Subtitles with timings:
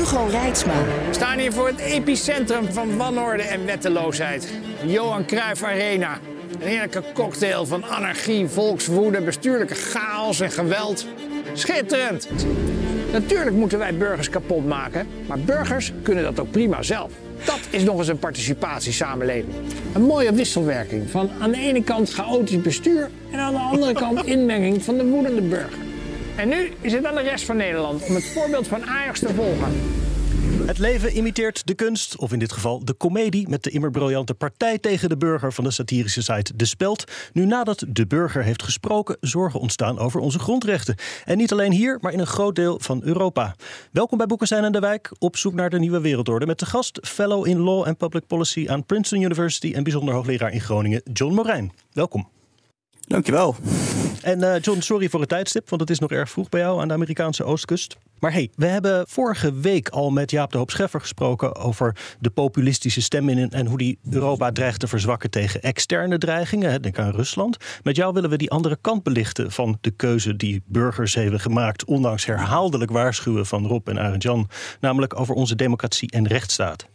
[0.00, 0.84] Hugo Reitsma.
[1.06, 4.48] We staan hier voor het epicentrum van wanorde en wetteloosheid.
[4.86, 6.18] Johan Cruijff Arena.
[6.60, 11.06] Een heerlijke cocktail van anarchie, volkswoede, bestuurlijke chaos en geweld.
[11.52, 12.28] Schitterend!
[13.12, 17.12] Natuurlijk moeten wij burgers kapot maken, maar burgers kunnen dat ook prima zelf.
[17.44, 19.54] Dat is nog eens een participatiesamenleving.
[19.94, 24.24] Een mooie wisselwerking van aan de ene kant chaotisch bestuur en aan de andere kant
[24.24, 25.89] inmenging van de woedende burger.
[26.36, 29.34] En nu is het aan de rest van Nederland om het voorbeeld van Ajax te
[29.34, 29.72] volgen.
[30.66, 34.34] Het leven imiteert de kunst, of in dit geval de komedie, met de immer briljante
[34.34, 37.04] partij tegen de burger van de satirische site De Speld.
[37.32, 40.94] Nu nadat de burger heeft gesproken, zorgen ontstaan over onze grondrechten.
[41.24, 43.54] En niet alleen hier, maar in een groot deel van Europa.
[43.92, 46.46] Welkom bij Boekestein en de Wijk, op zoek naar de nieuwe wereldorde.
[46.46, 50.52] Met de gast, fellow in Law and Public Policy aan Princeton University en bijzonder hoogleraar
[50.52, 51.72] in Groningen, John Morijn.
[51.92, 52.39] Welkom.
[53.10, 53.56] Dankjewel.
[54.22, 56.80] En uh, John, sorry voor het tijdstip, want het is nog erg vroeg bij jou
[56.80, 57.96] aan de Amerikaanse oostkust.
[58.18, 62.30] Maar hey, we hebben vorige week al met Jaap de Hoop Scheffer gesproken over de
[62.30, 66.82] populistische stem en hoe die Europa dreigt te verzwakken tegen externe dreigingen.
[66.82, 67.56] Denk aan Rusland.
[67.82, 71.84] Met jou willen we die andere kant belichten van de keuze die burgers hebben gemaakt,
[71.84, 74.48] ondanks herhaaldelijk waarschuwen van Rob en Arend Jan,
[74.80, 76.86] namelijk over onze democratie en rechtsstaat.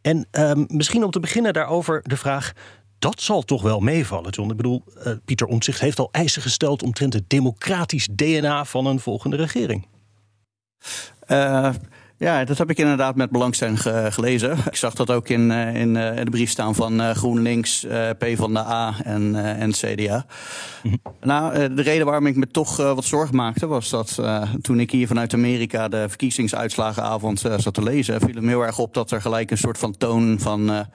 [0.00, 2.52] En um, misschien om te beginnen daarover de vraag:
[3.00, 4.50] dat zal toch wel meevallen, John.
[4.50, 9.00] Ik bedoel, uh, Pieter Omtzigt heeft al eisen gesteld omtrent het democratisch DNA van een
[9.00, 9.86] volgende regering.
[11.28, 11.70] Uh,
[12.16, 13.80] ja, dat heb ik inderdaad met belangstelling
[14.14, 14.58] gelezen.
[14.70, 17.86] Ik zag dat ook in, uh, in de brief staan van GroenLinks,
[18.18, 20.26] PvdA en, en CDA.
[20.82, 21.12] Mm -hmm.
[21.20, 23.66] Nou, de reden waarom ik me toch wat zorgen maakte...
[23.66, 24.20] was dat
[24.62, 28.20] toen ik hier vanuit Amerika de verkiezingsuitslagenavond zat te lezen...
[28.20, 30.86] viel het me heel erg op dat er gelijk een soort van toon van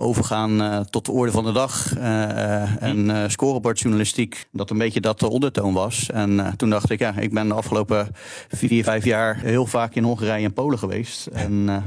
[0.00, 1.96] overgaan uh, tot de orde van de dag.
[1.96, 6.10] Uh, en uh, scorebordjournalistiek, dat een beetje dat de ondertoon was.
[6.10, 8.08] En toen dacht ik, ja, ik ben de afgelopen
[8.48, 11.26] vier, vijf jaar heel vaak in Hongarije en Polen geweest.
[11.26, 11.84] En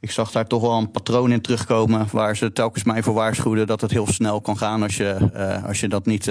[0.00, 3.66] ik zag daar toch wel een patroon in terugkomen waar ze telkens mij voor waarschuwden
[3.66, 5.30] dat het heel snel kan gaan als je,
[5.66, 6.30] als je dat niet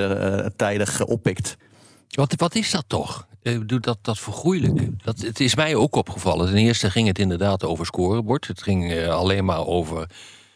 [0.56, 1.58] tijdig oppikt.
[2.10, 3.28] Wat, wat is dat toch?
[3.66, 5.04] Doet dat, dat vergroeilijk?
[5.04, 6.48] Dat, het is mij ook opgevallen.
[6.48, 8.48] Ten eerste ging het inderdaad over scorebord.
[8.48, 10.10] Het ging alleen maar over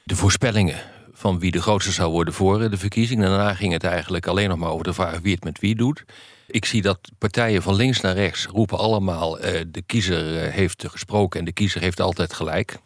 [0.08, 0.76] de voorspellingen
[1.12, 3.22] van wie de grootste zou worden voor de verkiezing.
[3.22, 6.04] Daarna ging het eigenlijk alleen nog maar over de vraag wie het met wie doet.
[6.48, 9.46] Ik zie dat partijen van links naar rechts roepen allemaal...
[9.46, 12.78] Uh, de kiezer uh, heeft gesproken en de kiezer heeft altijd gelijk.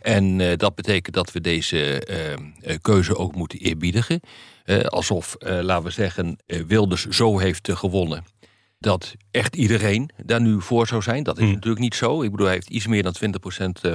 [0.00, 2.02] En uh, dat betekent dat we deze
[2.82, 4.20] keuze ook moeten eerbiedigen.
[4.86, 8.24] alsof, laten we zeggen, Wilders zo heeft gewonnen
[8.80, 11.22] dat echt iedereen daar nu voor zou zijn.
[11.22, 11.52] Dat is mm.
[11.52, 12.22] natuurlijk niet zo.
[12.22, 13.14] Ik bedoel, hij heeft iets meer dan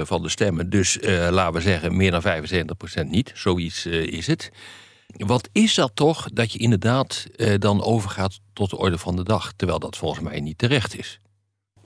[0.02, 0.70] van de stemmen.
[0.70, 3.32] Dus uh, laten we zeggen, meer dan 75% niet.
[3.34, 4.50] Zoiets uh, is het.
[5.06, 9.24] Wat is dat toch dat je inderdaad uh, dan overgaat tot de orde van de
[9.24, 11.20] dag, terwijl dat volgens mij niet terecht is?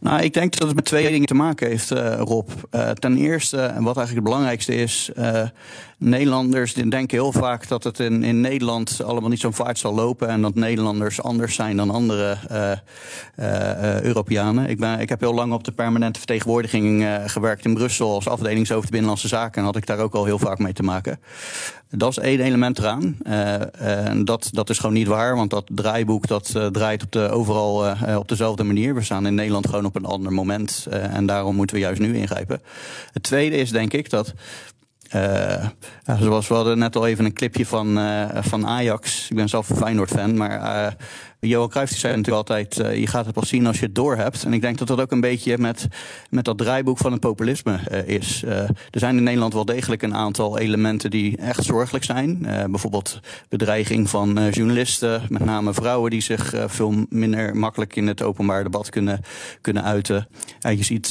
[0.00, 2.48] Nou, ik denk dat het met twee dingen te maken heeft, uh, Rob.
[2.70, 5.42] Uh, ten eerste, en wat eigenlijk het belangrijkste is, uh,
[5.98, 10.28] Nederlanders denken heel vaak dat het in, in Nederland allemaal niet zo vaart zal lopen
[10.28, 12.36] en dat Nederlanders anders zijn dan andere
[14.02, 14.68] Europeanen.
[14.68, 18.90] Ik, ben, ik heb heel lang op de permanente vertegenwoordiging gewerkt in Brussel als afdelingshoofd
[18.90, 21.20] Binnenlandse Zaken en had ik daar ook al heel vaak mee te maken.
[21.90, 23.16] Dat is één element eraan.
[23.22, 23.54] Uh,
[24.24, 27.94] dat, dat is gewoon niet waar, want dat draaiboek dat, uh, draait op de, overal
[28.16, 28.94] op dezelfde manier.
[28.94, 32.16] We staan in Nederland gewoon op een ander moment en daarom moeten we juist nu
[32.16, 32.62] ingrijpen.
[33.12, 34.34] Het tweede is denk ik dat
[36.18, 37.98] zoals we hadden net al even een clipje van,
[38.40, 39.30] van Ajax.
[39.30, 40.96] Ik ben zelf een Feyenoord-fan, maar
[41.40, 42.78] Johan Cruijff zei natuurlijk altijd...
[42.78, 44.44] Uh, je gaat het pas zien als je het door hebt.
[44.44, 45.86] En ik denk dat dat ook een beetje met,
[46.30, 48.42] met dat draaiboek van het populisme uh, is.
[48.44, 52.38] Uh, er zijn in Nederland wel degelijk een aantal elementen die echt zorgelijk zijn.
[52.70, 56.10] bijvoorbeeld bedreiging van journalisten, met name vrouwen...
[56.10, 59.20] die zich veel minder makkelijk in het openbaar debat kunnen,
[59.60, 60.28] kunnen uiten.
[60.60, 61.10] je ziet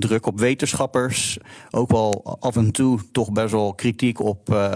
[0.00, 1.38] druk op wetenschappers.
[1.70, 4.70] Ook wel af en toe toch best wel kritiek op,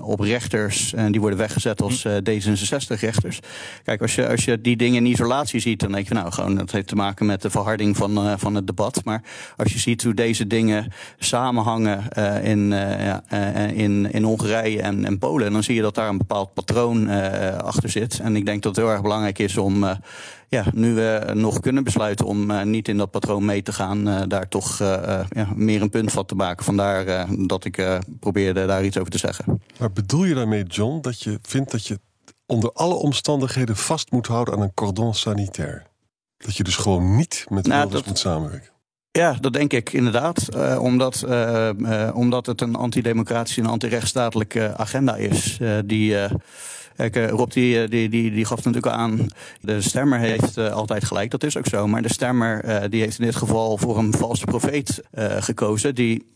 [0.00, 0.92] op rechters.
[0.94, 3.38] En die worden weggezet als D66-rechters.
[3.84, 6.54] Kijk, als je als je die dingen in isolatie ziet, dan denk je nou gewoon
[6.54, 9.00] dat heeft te maken met de verharding van, van het debat.
[9.04, 9.22] Maar
[9.56, 12.08] als je ziet hoe deze dingen samenhangen
[12.42, 13.30] in, ja,
[13.72, 17.08] in, in Hongarije en, en Polen, dan zie je dat daar een bepaald patroon
[17.60, 18.18] achter zit.
[18.18, 19.84] En ik denk dat het heel erg belangrijk is om
[20.48, 24.48] ja, nu we nog kunnen besluiten om niet in dat patroon mee te gaan, daar
[24.48, 26.64] toch ja, meer een punt van te maken.
[26.64, 29.62] Vandaar dat ik probeerde daar iets over te zeggen.
[29.78, 31.98] Maar bedoel je daarmee, John, dat je vindt dat je
[32.46, 35.86] onder alle omstandigheden vast moet houden aan een cordon sanitair?
[36.36, 38.70] Dat je dus gewoon niet met nou, Wilders moet samenwerken?
[39.10, 40.48] Ja, dat denk ik inderdaad.
[40.56, 45.58] Uh, omdat, uh, uh, omdat het een antidemocratische en antirechtsstatelijke agenda is.
[45.84, 46.16] die
[46.96, 49.26] Kijk, eh, Rob die, eh, die, die, die gaf natuurlijk aan,
[49.60, 51.86] de stemmer heeft uh, altijd gelijk, dat is ook zo.
[51.86, 55.02] Maar de stemmer die heeft in dit geval voor een valse profeet
[55.38, 56.32] gekozen, die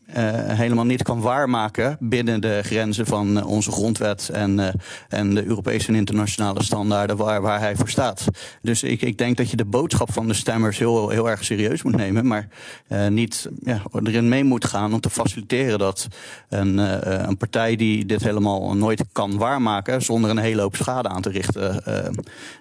[0.46, 5.94] helemaal niet kan waarmaken binnen de grenzen van onze grondwet en, en de Europese en
[5.94, 8.24] internationale standaarden waar, waar hij voor staat.
[8.62, 11.82] Dus ik, ik denk dat je de boodschap van de stemmers heel, heel erg serieus
[11.82, 12.48] moet nemen, maar
[13.08, 16.08] niet ja, erin mee moet gaan om te faciliteren dat
[16.48, 16.78] een,
[17.28, 21.30] een partij die dit helemaal nooit kan waarmaken zonder een hele hoop schade aan te
[21.30, 21.82] richten,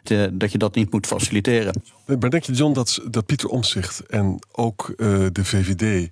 [0.04, 1.81] te, dat je dat niet moet faciliteren.
[2.06, 6.10] Maar denk je, John, dat, dat Pieter Omzicht en ook uh, de VVD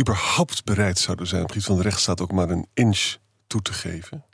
[0.00, 3.16] überhaupt bereid zouden zijn op het van de rechtsstaat ook maar een inch
[3.46, 4.24] toe te geven?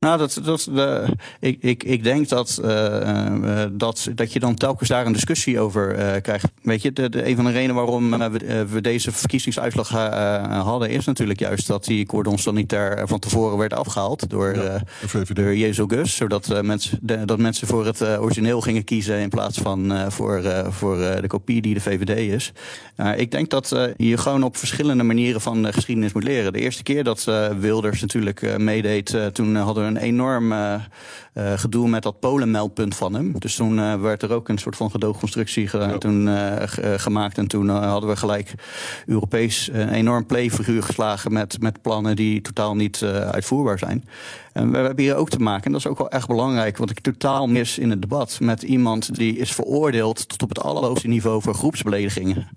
[0.00, 1.08] Nou, dat, dat, uh,
[1.40, 6.20] ik, ik, ik denk dat, uh, dat, dat je dan telkens daar een discussie over
[6.20, 6.46] krijgt.
[6.62, 9.88] Weet je, de, de, een van de redenen waarom we, we, deze verkiezingsuitslag
[10.48, 14.82] hadden, is natuurlijk juist dat die cordon sanitair van tevoren werd afgehaald door, ja,
[15.32, 16.16] door Jezus Gus.
[16.16, 20.96] Zodat mensen, de, dat mensen voor het origineel gingen kiezen in plaats van voor, voor
[20.96, 22.52] de kopie die de VVD is.
[23.16, 26.52] ik denk dat je gewoon op verschillende manieren van geschiedenis moet leren.
[26.52, 27.24] De eerste keer dat
[27.58, 30.52] Wilders natuurlijk meedeed, toen hadden we een enorm
[31.38, 33.34] uh, gedoe met dat Polen-meldpunt van hem.
[33.38, 36.28] Dus toen uh, werd er ook een soort van gedoogconstructie ge toen,
[36.98, 37.38] gemaakt.
[37.38, 38.54] En toen hadden we gelijk
[39.06, 44.04] Europees een enorm playfiguur geslagen met, met plannen die totaal niet uitvoerbaar zijn.
[44.52, 46.90] En we hebben hier ook te maken, en dat is ook wel echt belangrijk, wat
[46.90, 51.08] ik totaal mis in het debat, met iemand die is veroordeeld tot op het allerhoogste
[51.08, 52.48] niveau voor groepsbeledigingen.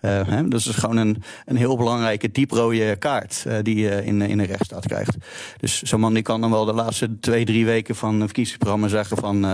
[0.00, 4.38] Hè, dus dat is gewoon een, een heel belangrijke dieprode kaart die je in, in
[4.38, 5.16] een rechtsstaat krijgt.
[5.56, 9.16] Dus zo'n man die kan dan wel de laatste twee, drie weken van verkiezingsprogramma zeggen
[9.16, 9.52] van uh,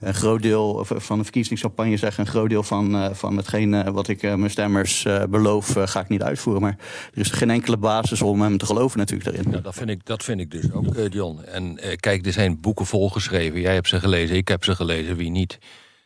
[0.00, 4.08] een groot deel, of van de verkiezingscampagne zeggen, een groot deel van, van hetgeen wat
[4.08, 6.62] ik mijn stemmers beloof, ga ik niet uitvoeren.
[6.62, 6.76] Maar
[7.14, 9.52] er is geen enkele basis om hem te geloven natuurlijk daarin.
[9.52, 11.40] Ja, dat, vind ik, dat vind ik dus ook, John.
[11.40, 13.60] En kijk, er zijn boeken volgeschreven.
[13.60, 15.58] Jij hebt ze gelezen, ik heb ze gelezen, wie niet.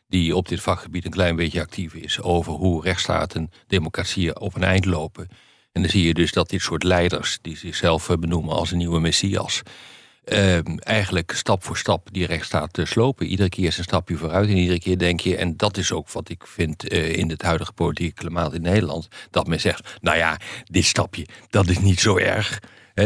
[0.09, 2.21] Die op dit vakgebied een klein beetje actief is.
[2.21, 5.29] Over hoe rechtsstaten, democratieën op een eind lopen.
[5.75, 8.79] En dan zie je dus dat dit soort leiders, die zichzelf eh, benoemen als een
[8.79, 9.63] nieuwe messias.
[10.33, 13.27] Uh, eigenlijk stap voor stap die rechtsstaat slopen.
[13.27, 15.37] Iedere keer is een stapje vooruit en iedere keer denk je...
[15.37, 19.09] en dat is ook wat ik vind uh, in het huidige politieke klimaat in Nederland...
[19.31, 22.61] dat men zegt, nou ja, dit stapje, dat is niet zo erg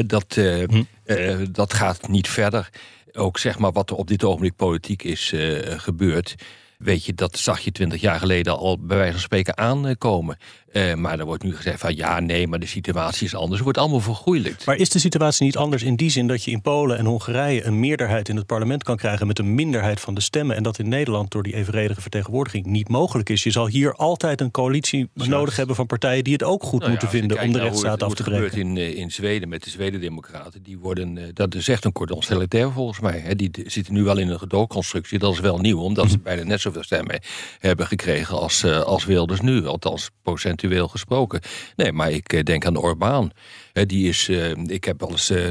[0.06, 0.82] dat, uh, hm.
[1.06, 2.68] uh, dat gaat niet verder.
[3.12, 5.32] Ook zeg maar wat er op dit ogenblik politiek is
[5.76, 6.34] gebeurd.
[6.78, 10.38] Weet je, dat zag je twintig jaar geleden al bij wijze van spreken aankomen.
[10.72, 13.54] Uh, maar er wordt nu gezegd van ja, nee, maar de situatie is anders.
[13.54, 14.66] Het wordt allemaal vergoeilijkt.
[14.66, 17.64] Maar is de situatie niet anders in die zin dat je in Polen en Hongarije
[17.64, 20.78] een meerderheid in het parlement kan krijgen met een minderheid van de stemmen en dat
[20.78, 23.42] in Nederland door die evenredige vertegenwoordiging niet mogelijk is?
[23.42, 26.90] Je zal hier altijd een coalitie nodig hebben van partijen die het ook goed nou
[26.90, 28.42] moeten vinden om de rechtsstaat af te breken.
[28.42, 30.62] Dat gebeurt in, eh, in Zweden met de Zweden-Democraten.
[30.62, 33.18] Die worden, eh, dat is echt een cordon sanitair volgens mij.
[33.18, 33.36] Hè.
[33.36, 35.18] Die zitten nu wel in een gedoogconstructie.
[35.18, 36.24] Dat is wel nieuw, omdat ze mhm.
[36.24, 37.20] bijna net zoveel stemmen
[37.58, 39.66] hebben gekregen als, als Wilders nu.
[39.66, 40.57] Althans, procent
[40.88, 41.40] gesproken.
[41.76, 43.32] Nee, maar ik eh, denk aan Orbán.
[43.72, 45.48] die is, eh, ik heb wel eens eh,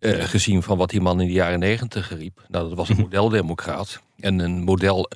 [0.00, 2.44] gezien van wat die man in de jaren negentig riep.
[2.48, 3.04] Nou, dat was een mhm.
[3.04, 4.00] modeldemocraat.
[4.18, 5.10] En een model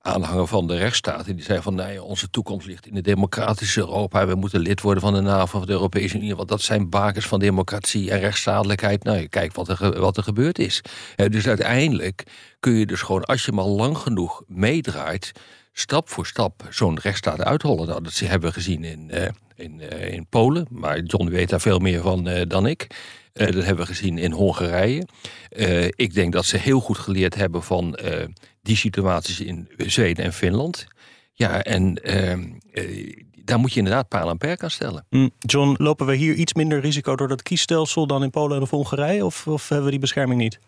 [0.00, 1.26] aanhanger van de rechtsstaat.
[1.26, 4.26] En die zei van, nee, onze toekomst ligt in het democratische Europa.
[4.26, 6.36] We moeten lid worden van de NAVO van de Europese Unie.
[6.36, 9.04] Want dat zijn bakers van democratie en rechtsstatelijkheid.
[9.04, 10.82] Nou, kijk wat er, wat er gebeurd is.
[11.16, 12.22] dus uiteindelijk
[12.60, 15.32] kun je dus gewoon, als je maar lang genoeg meedraait
[15.78, 17.88] stap voor stap zo'n rechtsstaat uithollen.
[17.88, 21.60] Nou, dat hebben we gezien in, uh, in, uh, in Polen, maar John weet daar
[21.60, 22.86] veel meer van uh, dan ik.
[23.32, 25.06] dat hebben we gezien in Hongarije.
[25.96, 27.98] ik denk dat ze heel goed geleerd hebben van
[28.62, 30.86] die situaties in Zweden en Finland.
[31.32, 32.44] Ja, en ehm,
[33.44, 35.06] daar moet je inderdaad paal en perk aan stellen.
[35.10, 38.62] Mm, John, lopen we hier iets minder risico door dat kiesstelsel dan in Polen en
[38.62, 39.24] of Hongarije?
[39.24, 40.58] Of hebben we die bescherming niet?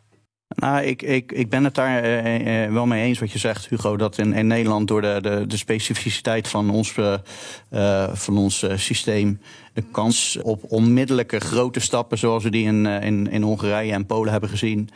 [0.57, 3.69] Nou, ik, ik, ik ben het daar uh, uh, wel mee eens wat je zegt,
[3.69, 3.97] Hugo.
[3.97, 9.40] Dat in, in Nederland door de, de, de specificiteit van ons, uh, van ons systeem
[9.73, 14.33] de kans op onmiddellijke grote stappen, zoals we die in, in, in Hongarije en Polen
[14.33, 14.88] hebben gezien,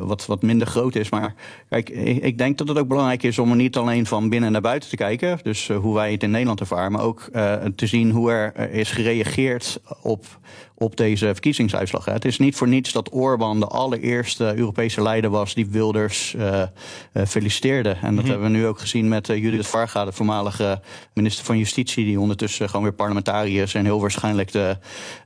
[0.00, 1.10] wat, wat minder groot is.
[1.10, 1.34] Maar
[1.68, 4.52] kijk, ik, ik, denk dat het ook belangrijk is om er niet alleen van binnen
[4.52, 7.28] naar buiten te kijken, dus hoe wij het in Nederland ervaren, maar ook
[7.76, 10.24] te zien hoe er is gereageerd op,
[10.74, 12.04] op deze verkiezingsuitslag.
[12.04, 14.52] Het is niet voor niets dat Orbán de allereerste
[14.96, 16.36] leider was die Wilders
[17.26, 17.88] feliciteerde.
[17.88, 18.28] En dat mm -hmm.
[18.28, 20.80] hebben we nu ook gezien met Judith Varga, de voormalige
[21.14, 24.76] minister van Justitie, die ondertussen gewoon weer parlementariër is en heel waarschijnlijk de,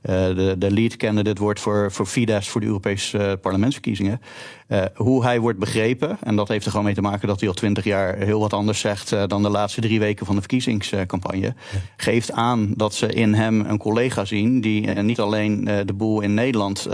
[0.01, 4.21] de, de lead candidate wordt voor, voor Fidesz voor de Europese parlementsverkiezingen.
[4.67, 6.17] Uh, hoe hij wordt begrepen.
[6.23, 8.53] En dat heeft er gewoon mee te maken dat hij al twintig jaar heel wat
[8.53, 11.41] anders zegt uh, dan de laatste drie weken van de verkiezingscampagne.
[11.41, 11.53] Ja.
[11.97, 16.21] Geeft aan dat ze in hem een collega zien die uh, niet alleen de boel
[16.21, 16.87] in Nederland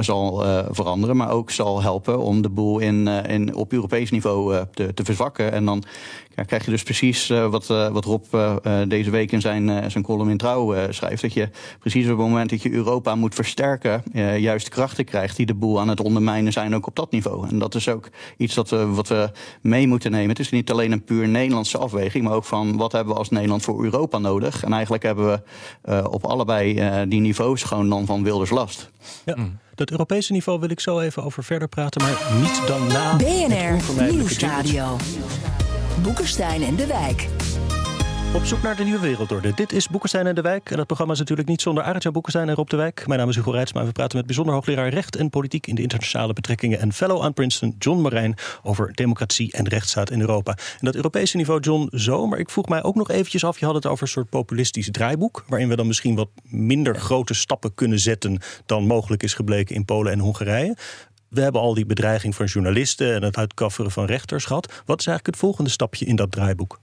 [0.00, 4.94] zal veranderen, maar ook zal helpen om de boel in, in, op Europees niveau te,
[4.94, 5.52] te verzwakken.
[5.52, 5.84] En dan
[6.34, 8.56] ja, krijg je dus precies uh, wat, uh, wat Rob uh,
[8.88, 11.22] deze week in zijn, zijn column in Trouw schrijft.
[11.22, 11.48] Dat je
[11.78, 14.02] precies op het moment dat je Europa moet versterken,
[14.40, 17.48] juist krachten krijgt die de boel aan het ondermijnen zijn, ook op dat niveau.
[17.48, 20.28] En dat is ook iets dat we, wat we mee moeten nemen.
[20.28, 23.30] Het is niet alleen een puur Nederlandse afweging, maar ook van wat hebben we als
[23.30, 24.64] Nederland voor Europa nodig.
[24.64, 25.42] En eigenlijk hebben
[25.82, 26.74] we op allebei
[27.08, 28.90] die niveaus gewoon dan van Wilders last.
[29.24, 29.36] Ja.
[29.74, 33.16] Dat Europese niveau wil ik zo even over verder praten, maar niet dan na.
[33.16, 34.96] BNR Nieuwsradio.
[36.02, 37.28] Boekenstein en de Wijk.
[38.36, 39.54] Op zoek naar de nieuwe wereldorde.
[39.54, 40.70] Dit is Boekenstein en de Wijk.
[40.70, 43.06] En dat programma is natuurlijk niet zonder Arjan Boekenstein en Rob de Wijk.
[43.06, 45.74] Mijn naam is Hugo Reitsma en we praten met bijzonder hoogleraar recht en politiek in
[45.74, 50.50] de internationale betrekkingen en fellow aan Princeton, John Marijn, over democratie en rechtsstaat in Europa.
[50.52, 52.26] En dat Europese niveau, John, zo.
[52.26, 54.90] Maar ik vroeg mij ook nog eventjes af, je had het over een soort populistisch
[54.90, 59.74] draaiboek, waarin we dan misschien wat minder grote stappen kunnen zetten dan mogelijk is gebleken
[59.74, 60.76] in Polen en Hongarije.
[61.28, 64.66] We hebben al die bedreiging van journalisten en het uitkafferen van rechters gehad.
[64.86, 66.78] Wat is eigenlijk het volgende stapje in dat draaiboek?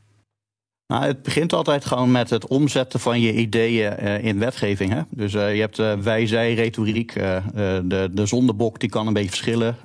[0.88, 4.94] Nou, het begint altijd gewoon met het omzetten van je ideeën uh, in wetgeving.
[4.94, 5.02] Hè?
[5.10, 7.14] Dus uh, je hebt uh, wij-zij-retoriek.
[7.14, 9.78] de, de zondebok die kan een beetje verschillen.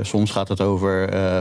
[0.00, 1.36] Soms gaat het over, uh,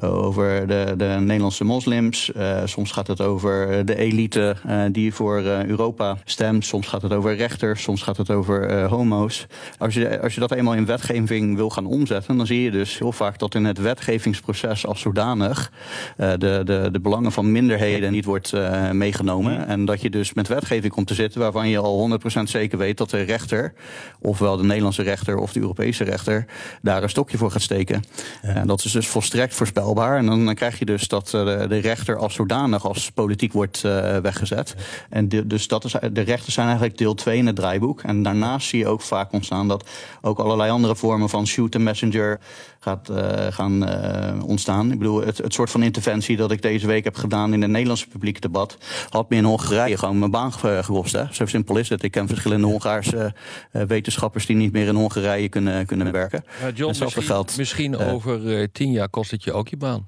[0.00, 2.30] over de, de, Nederlandse moslims.
[2.36, 4.56] Uh, soms gaat het over de elite
[4.92, 6.64] die voor Europa stemt.
[6.64, 7.82] Soms gaat het over rechters.
[7.82, 9.46] Soms gaat het over homo's.
[9.78, 12.98] Als je, als je dat eenmaal in wetgeving wil gaan omzetten, dan zie je dus
[12.98, 15.72] heel vaak dat in het wetgevingsproces als zodanig
[16.16, 18.52] de, de, de belangen van minderheden niet wordt
[18.92, 19.66] meegenomen.
[19.66, 22.98] En dat je dus met wetgeving komt te zitten waarvan je al 100% zeker weet
[22.98, 23.72] dat de rechter,
[24.20, 26.46] ofwel de Nederlandse rechter of de Europese rechter,
[26.82, 27.93] daar een stokje voor gaat steken.
[28.42, 28.54] Ja.
[28.54, 30.18] En dat is dus volstrekt voorspelbaar.
[30.18, 33.82] En dan, dan krijg je dus dat uh, de rechter als zodanig als politiek wordt
[33.86, 34.74] uh, weggezet.
[35.10, 38.02] En de, dus dat is, de rechters zijn eigenlijk deel 2 in het draaiboek.
[38.02, 39.88] En daarnaast zie je ook vaak ontstaan dat
[40.20, 42.40] ook allerlei andere vormen van shoot and messenger
[42.84, 44.92] gaat uh, gaan ontstaan.
[44.92, 47.70] Ik bedoel, het, het soort van interventie dat ik deze week heb gedaan in het
[47.70, 51.12] Nederlandse publieke debat, had me in Hongarije gewoon mijn baan gekost.
[51.12, 51.24] Hè?
[51.30, 52.02] Zo simpel is het.
[52.02, 53.34] Ik ken verschillende Hongaarse
[53.70, 56.44] wetenschappers die niet meer in Hongarije kunnen, kunnen werken.
[56.60, 60.04] Ja, John, misschien, geldt, misschien over tien jaar kost het je ook je baan.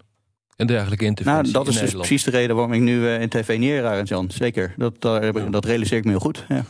[0.56, 1.52] Een dergelijke interventie.
[1.52, 4.30] Nou, dat is dus precies de reden waarom ik nu in tv neer Jan.
[4.30, 4.74] Zeker.
[4.76, 6.44] Dat, dat, dat realiseer ik me heel goed.
[6.48, 6.64] Ja.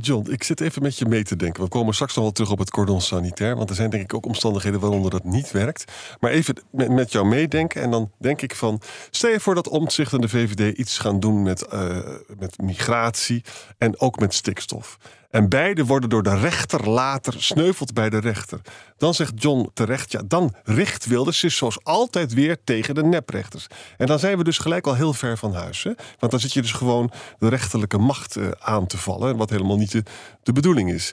[0.00, 1.62] John, ik zit even met je mee te denken.
[1.62, 3.56] We komen straks nog wel terug op het cordon sanitair.
[3.56, 5.84] Want er zijn denk ik ook omstandigheden waaronder dat niet werkt.
[6.20, 7.82] Maar even met jou meedenken.
[7.82, 8.80] En dan denk ik van...
[9.10, 11.98] Stel je voor dat Omtzigt en de VVD iets gaan doen met, uh,
[12.38, 13.42] met migratie.
[13.78, 14.98] En ook met stikstof.
[15.32, 18.60] En beide worden door de rechter later sneuveld bij de rechter.
[18.96, 23.66] Dan zegt John terecht, ja, dan richt Wilders zich zoals altijd weer tegen de neprechters.
[23.96, 25.82] En dan zijn we dus gelijk al heel ver van huis.
[25.82, 25.92] Hè?
[26.18, 29.36] Want dan zit je dus gewoon de rechterlijke macht uh, aan te vallen.
[29.36, 30.02] Wat helemaal niet
[30.42, 31.12] de, bedoeling is.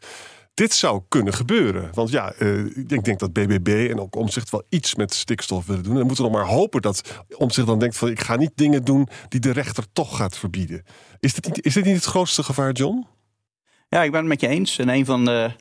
[0.54, 1.90] Dit zou kunnen gebeuren.
[1.94, 5.66] Want ja, uh, ik denk, denk dat BBB en ook Omzicht wel iets met stikstof
[5.66, 5.94] willen doen.
[5.94, 7.02] En we moeten nog maar hopen dat
[7.38, 8.10] Omzicht dan denkt van...
[8.10, 10.84] ik ga niet dingen doen die de rechter toch gaat verbieden.
[11.20, 13.08] Is dit niet, is dit niet het grootste gevaar, John?
[13.90, 14.78] Ja, ik ben het met je eens.
[14.78, 15.52] En een van de.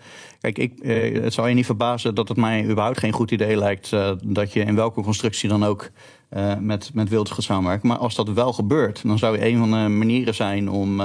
[0.40, 3.56] Kijk, ik, eh, het zal je niet verbazen dat het mij überhaupt geen goed idee
[3.56, 3.92] lijkt.
[3.92, 5.90] Uh, dat je in welke constructie dan ook
[6.36, 7.88] uh, met, met Wilders gaat samenwerken.
[7.88, 11.00] Maar als dat wel gebeurt, dan zou een van de manieren zijn om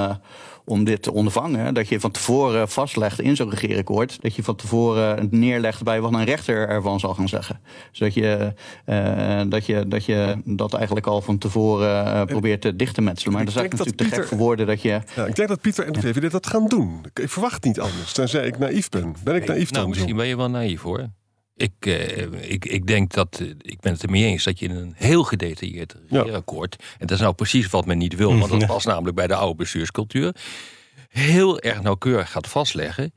[0.65, 1.73] om dit te ondervangen.
[1.73, 4.21] Dat je van tevoren vastlegt in zo'n regeerakkoord.
[4.21, 7.59] Dat je van tevoren neerlegt bij wat een rechter ervan zal gaan zeggen.
[7.91, 8.53] Zodat je,
[8.85, 13.01] uh, dat, je, dat je dat eigenlijk al van tevoren uh, probeert te dicht te
[13.01, 13.33] metselen.
[13.33, 15.01] Maar dat is eigenlijk natuurlijk Pieter, te gek voor woorden dat je...
[15.15, 17.05] Ja, ik denk dat Pieter en de VVD dat gaan doen.
[17.13, 19.15] Ik verwacht niet anders, tenzij ik naïef ben.
[19.23, 19.89] Ben ik naïef nou, dan?
[19.89, 21.09] Misschien ben je wel naïef hoor.
[21.55, 24.93] Ik, uh, ik, ik denk dat, ik ben het ermee eens dat je in een
[24.95, 26.85] heel gedetailleerd regeerakkoord, ja.
[26.97, 29.35] en dat is nou precies wat men niet wil, want dat past namelijk bij de
[29.35, 30.35] oude bestuurscultuur,
[31.09, 33.13] heel erg nauwkeurig gaat vastleggen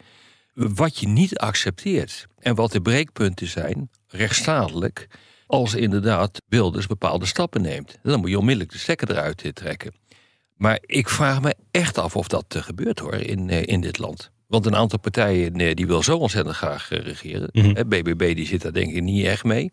[0.57, 5.09] wat je niet accepteert en wat de breekpunten zijn, rechtsstatelijk,
[5.47, 7.99] als inderdaad Wilders bepaalde stappen neemt.
[8.03, 9.95] Dan moet je onmiddellijk de stekker eruit trekken.
[10.55, 14.31] Maar ik vraag me echt af of dat gebeurt hoor in, in dit land.
[14.47, 17.51] Want een aantal partijen die wil zo ontzettend graag regeren.
[17.89, 19.73] BBB die zit daar denk ik niet echt mee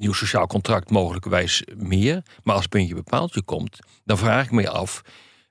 [0.00, 2.22] nieuw sociaal contract mogelijkerwijs meer.
[2.42, 5.02] Maar als puntje bepaaltje komt, dan vraag ik me af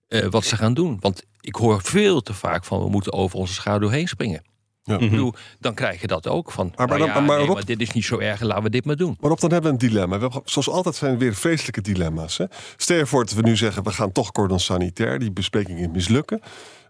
[0.08, 0.98] uh, wat ze gaan doen.
[1.00, 4.44] Want ik hoor veel te vaak van we moeten over onze schaduw heen springen.
[4.84, 4.98] Ja.
[4.98, 6.74] Ik bedoel, dan krijg je dat ook van.
[6.75, 9.18] Maar, maar, ja, maar, maar, dit is niet zo erg, laten we dit maar doen.
[9.20, 10.15] Maar op dan hebben we een dilemma.
[10.15, 12.38] We hebben, zoals altijd zijn er weer vreselijke dilemma's.
[12.38, 12.46] Hè?
[12.77, 16.41] Stel je voor dat we nu zeggen, we gaan toch cordon sanitair, die besprekingen mislukken.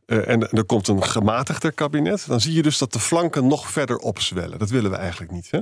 [0.10, 2.24] Uh, en, en, er komt een gematigder kabinet.
[2.28, 4.60] Dan zie je dus dat de flanken nog verder opzwellen.
[4.60, 5.52] Dat willen we eigenlijk niet.
[5.52, 5.60] Hè?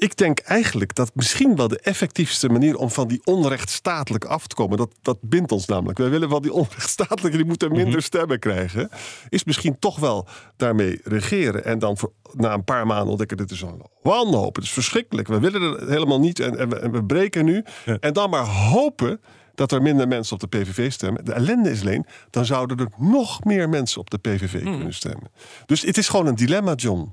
[0.00, 4.54] ik denk eigenlijk dat misschien wel de effectiefste manier om van die onrechtstatelijk af te
[4.54, 5.98] komen, dat, dat bindt ons namelijk.
[5.98, 8.00] Wij willen wel die onrechtstatelijke, die moeten minder mhm.
[8.00, 8.90] stemmen krijgen,
[9.28, 11.64] is misschien toch wel daarmee regeren.
[11.64, 15.28] En dan voor, na een paar maanden ontdekken, dit is een wanhoop, het is verschrikkelijk,
[15.28, 17.64] we willen het helemaal niet en, en, we, breken nu.
[18.00, 19.20] En dan maar hopen
[19.60, 21.24] dat er minder mensen op de PVV stemmen.
[21.24, 24.76] De ellende is alleen, dan zouden er nog meer mensen op de PVV mhm.
[24.76, 25.30] kunnen stemmen.
[25.66, 27.12] Dus het is gewoon een dilemma, John.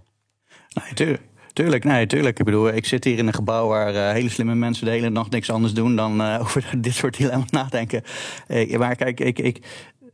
[0.96, 1.18] Nee,
[1.54, 2.40] Tuurlijk, nee, tuurlijk.
[2.40, 5.10] Ik bedoel, ik zit hier in een gebouw waar uh, hele slimme mensen de hele
[5.10, 8.04] nacht niks anders doen dan uh, over dit soort dilemma's nadenken.
[8.48, 9.60] Uh, maar kijk, ik, ik,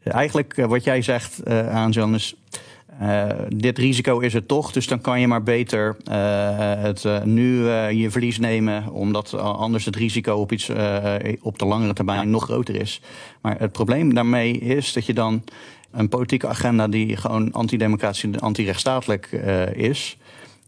[0.04, 2.36] eigenlijk wat jij zegt aan Jan is.
[3.48, 5.96] Dit risico is er toch, dus dan kan je maar beter
[6.82, 10.70] het, nu je verlies nemen, omdat anders het risico op iets
[11.42, 13.02] op de langere termijn nog groter is.
[13.42, 15.44] Maar het probleem daarmee is dat je dan
[15.92, 19.32] een politieke agenda die gewoon antidemocratisch en antirechtsstatelijk
[19.74, 20.18] is,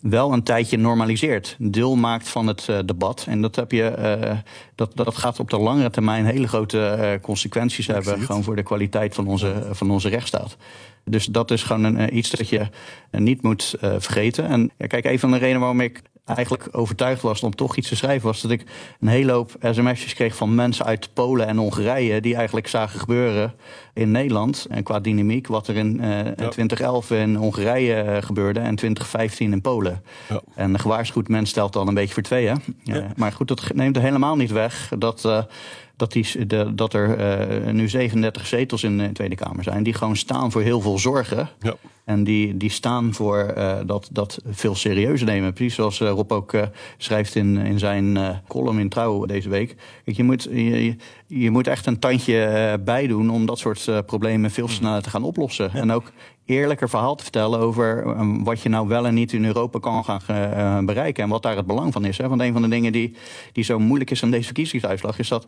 [0.09, 1.55] wel een tijdje normaliseert.
[1.59, 3.25] Deel maakt van het uh, debat.
[3.29, 4.37] En dat, heb je, uh,
[4.75, 8.21] dat, dat gaat op de langere termijn hele grote uh, consequenties hebben.
[8.21, 10.57] Gewoon voor de kwaliteit van onze, van onze rechtsstaat.
[11.03, 12.67] Dus dat is gewoon een, iets dat je
[13.11, 14.47] niet moet vergeten.
[14.47, 17.87] En ja, kijk, een van de redenen waarom ik eigenlijk overtuigd was om toch iets
[17.87, 18.63] te schrijven, was dat ik
[18.99, 23.53] een hele hoop sms'jes kreeg van mensen uit Polen en Hongarije die eigenlijk zagen gebeuren
[23.93, 28.75] in Nederland en qua dynamiek wat er in uh, 2011 in Hongarije eh, gebeurde en
[28.75, 30.03] 2015 in Polen.
[30.29, 30.41] Ja.
[30.55, 32.61] En een gewaarschuwd mens stelt dan een beetje voor tweeën.
[32.83, 33.07] Ja.
[33.15, 35.47] maar goed, dat neemt er helemaal niet weg dat.
[35.95, 39.83] Dat, die, de, dat er uh, nu 37 zetels in de Tweede Kamer zijn.
[39.83, 41.49] Die gewoon staan voor heel veel zorgen.
[41.59, 41.75] Ja.
[42.05, 45.53] En die, die staan voor uh, dat, dat veel serieuzer nemen.
[45.53, 46.53] Precies zoals uh, Rob ook
[46.97, 49.75] schrijft in, in zijn column in Trouw deze week.
[50.05, 50.95] Kijk, je, moet, je,
[51.27, 54.75] je moet echt een tandje bij doen om dat soort problemen veel hmm.
[54.75, 55.73] sneller te gaan oplossen.
[55.73, 56.11] En ook
[56.45, 60.03] eerlijker verhaal te vertellen over um, wat je nou wel en niet in Europa kan
[60.03, 61.23] gaan uh, bereiken.
[61.23, 62.17] En wat daar het belang van is.
[62.17, 62.27] Hè?
[62.27, 63.15] Want een van de dingen die,
[63.51, 65.45] die zo moeilijk is aan deze verkiezingsuitslag is dat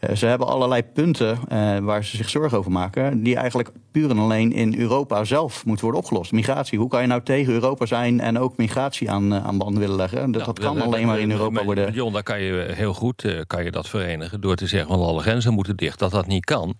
[0.00, 3.22] uh, ze hebben allerlei punten uh, waar ze zich zorgen over maken.
[3.22, 6.32] Die eigenlijk puur en alleen in Europa zelf moeten worden opgelost.
[6.32, 6.78] Migratie.
[6.78, 10.32] Hoe kan je nou tegen Europa zijn en ook migratie aan, aan band willen leggen?
[10.32, 11.92] Dat, dat kan alleen maar in Europa worden.
[11.92, 15.22] Jon, daar kan je heel goed kan je dat verenigen door te zeggen van alle
[15.22, 15.98] grenzen moeten dicht.
[15.98, 16.76] Dat dat niet kan.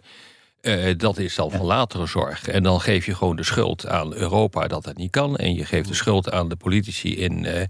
[0.62, 2.48] Uh, dat is dan van latere zorg.
[2.48, 5.36] En dan geef je gewoon de schuld aan Europa dat dat niet kan.
[5.36, 7.64] En je geeft de schuld aan de politici in, uh, uh,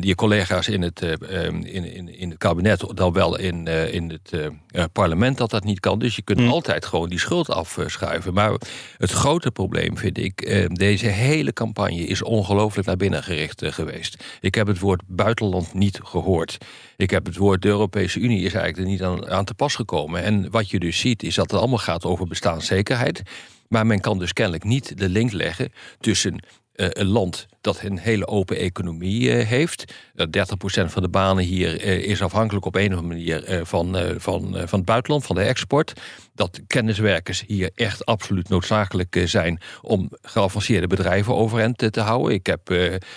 [0.00, 4.92] je collega's in het, ehm, in, in, in het kabinet, dan wel in, in het
[4.92, 5.98] parlement dat dat niet kan.
[5.98, 6.48] Dus je kunt mm.
[6.48, 8.34] altijd gewoon die schuld afschuiven.
[8.34, 8.52] Maar
[8.96, 14.24] het grote probleem vind ik, deze hele campagne is ongelooflijk naar binnen gericht geweest.
[14.40, 16.58] Ik heb het woord buitenland niet gehoord.
[16.96, 19.74] Ik heb het woord de Europese Unie is eigenlijk er niet aan, aan te pas
[19.74, 20.22] gekomen.
[20.22, 23.22] En wat je dus ziet is dat het allemaal gaat over bestaanszekerheid.
[23.68, 27.98] Maar men kan dus kennelijk niet de link leggen tussen uh, een land dat een
[27.98, 29.94] hele open economie uh, heeft.
[30.14, 33.96] Uh, 30% van de banen hier uh, is afhankelijk op een of andere manier van,
[34.18, 35.92] van, van het buitenland, van de export.
[36.34, 42.34] Dat kenniswerkers hier echt absoluut noodzakelijk zijn om geavanceerde bedrijven overeind te houden.
[42.34, 42.60] Ik heb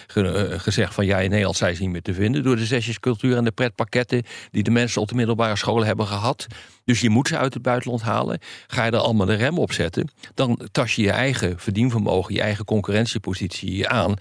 [0.08, 3.38] ge gezegd van ja, in Nederland zijn ze niet meer te vinden door de zesjescultuur
[3.38, 6.48] en de pretpakketten die de mensen op de middelbare scholen hebben gehad.
[6.86, 8.40] Dus je moet ze uit het buitenland halen.
[8.68, 12.42] Ga je er allemaal de rem op zetten, dan tas je je eigen verdienvermogen, je
[12.42, 14.14] eigen concurrentiepositie aan.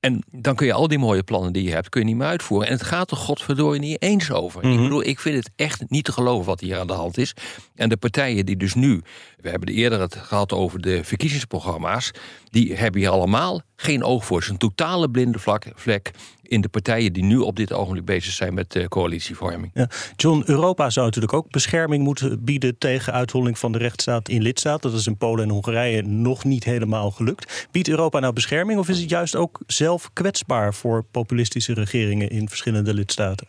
[0.00, 2.26] En dan kun je al die mooie plannen die je hebt, kun je niet meer
[2.26, 2.68] uitvoeren.
[2.68, 4.62] En het gaat er godverdorie niet eens over.
[4.64, 4.82] Ik mhm.
[4.82, 7.34] bedoel, ik vind het echt niet te geloven wat hier aan de hand is.
[7.74, 9.02] En de partijen die dus nu,
[9.46, 12.10] we hebben eerder het gehad over de verkiezingsprogramma's,
[12.50, 14.36] die hebben hier allemaal geen oog voor.
[14.36, 15.38] Het is een totale blinde
[15.74, 16.10] vlek
[16.42, 19.70] in de partijen die nu op dit ogenblik bezig zijn met uh, coalitievorming.
[19.74, 19.88] Ja.
[20.16, 24.90] John, Europa zou natuurlijk ook bescherming moeten bieden tegen uitholling van de rechtsstaat in lidstaten.
[24.90, 27.68] Dat is in Polen en Hongarije nog niet helemaal gelukt.
[27.70, 32.48] Biedt Europa nou bescherming of is het juist ook zelf kwetsbaar voor populistische regeringen in
[32.48, 33.46] verschillende lidstaten?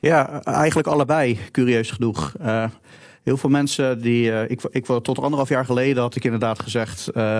[0.00, 2.32] Ja, eigenlijk allebei, curieus genoeg.
[2.40, 2.64] Uh,
[3.24, 4.26] heel veel mensen die.
[4.26, 7.10] Uh, ik, ik, tot anderhalf jaar geleden had ik inderdaad gezegd.
[7.14, 7.36] Uh,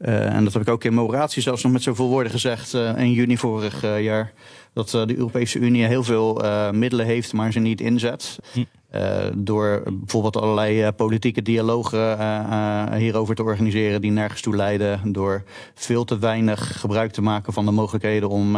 [0.00, 2.74] uh, en dat heb ik ook in mijn oratie zelfs nog met zoveel woorden gezegd.
[2.74, 4.32] in juni vorig jaar.
[4.72, 8.38] Dat de Europese Unie heel veel middelen heeft, maar ze niet inzet.
[8.52, 8.64] Hm.
[8.94, 15.12] Uh, door bijvoorbeeld allerlei uh, politieke dialogen uh, hierover te organiseren die nergens toe leiden.
[15.12, 15.42] Door
[15.74, 18.56] veel te weinig gebruik te maken van de mogelijkheden om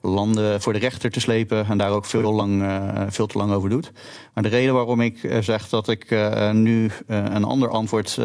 [0.00, 1.66] landen voor de rechter te slepen.
[1.66, 2.64] En daar ook veel, lang,
[3.08, 3.92] veel te lang over doet.
[4.34, 6.16] Maar de reden waarom ik zeg dat ik
[6.52, 8.18] nu een ander antwoord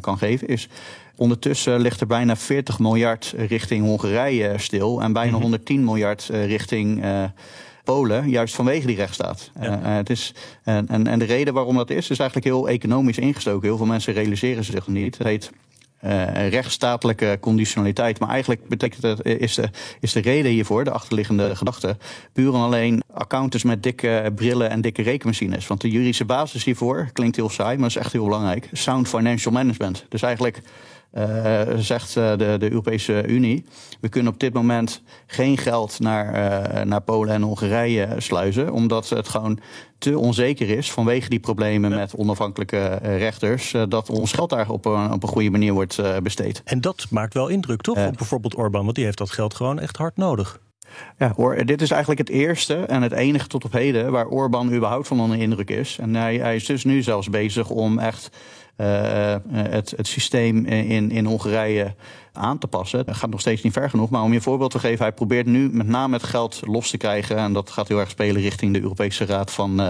[0.00, 0.68] kan geven is.
[1.16, 5.02] Ondertussen ligt er bijna 40 miljard richting Hongarije stil.
[5.02, 5.84] En bijna 110 mhm.
[5.84, 7.04] miljard richting
[7.86, 9.50] Polen, juist vanwege die rechtsstaat.
[9.60, 9.80] Ja.
[9.80, 13.18] Uh, het is, en, en, en de reden waarom dat is, is eigenlijk heel economisch
[13.18, 13.68] ingestoken.
[13.68, 15.18] Heel veel mensen realiseren zich niet.
[15.18, 15.50] Het heet
[16.04, 18.20] uh, rechtsstatelijke conditionaliteit.
[18.20, 19.68] Maar eigenlijk betekent het, is, de,
[20.00, 21.96] is de reden hiervoor, de achterliggende gedachte,
[22.32, 25.66] puur en alleen accountants met dikke brillen en dikke rekenmachines.
[25.66, 28.68] Want de juridische basis hiervoor klinkt heel saai, maar is echt heel belangrijk.
[28.72, 30.04] Sound financial management.
[30.08, 30.62] Dus eigenlijk
[31.16, 33.64] uh, zegt uh, de, de, Europese Unie.
[34.00, 39.08] We kunnen op dit moment geen geld naar, uh, naar Polen en Hongarije sluizen, omdat
[39.08, 39.58] het gewoon
[39.98, 45.12] te onzeker is vanwege die problemen met onafhankelijke rechters, dat ons geld daar op een,
[45.12, 46.62] op een goede manier wordt besteed.
[46.64, 48.06] En dat maakt wel indruk, toch?
[48.06, 50.60] op bijvoorbeeld Orbán, want die heeft dat geld gewoon echt hard nodig.
[51.18, 54.74] Ja, hoor, dit is eigenlijk het eerste en het enige tot op heden waar Orbán
[54.74, 55.98] überhaupt van onder indruk is.
[55.98, 58.30] En hij, hij is dus nu zelfs bezig om echt
[58.76, 61.94] het, het systeem in, in Hongarije
[62.36, 63.06] aan te passen.
[63.06, 64.10] Dat gaat nog steeds niet ver genoeg.
[64.10, 66.90] Maar om je een voorbeeld te geven, hij probeert nu met name het geld los
[66.90, 67.36] te krijgen.
[67.36, 69.88] En dat gaat heel erg spelen richting de Europese Raad van uh,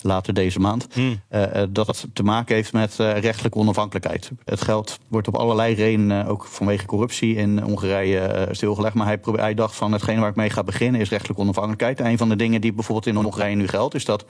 [0.00, 0.86] later deze maand.
[0.92, 1.20] Hmm.
[1.30, 4.30] Uh, dat het te maken heeft met uh, rechtelijke onafhankelijkheid.
[4.44, 8.94] Het geld wordt op allerlei redenen, ook vanwege corruptie in Hongarije, stilgelegd.
[8.94, 12.00] Maar hij, hij dacht van hetgeen waar ik mee ga beginnen is rechtelijke onafhankelijkheid.
[12.00, 14.24] En een van de dingen die bijvoorbeeld in Hongarije nu geldt, is dat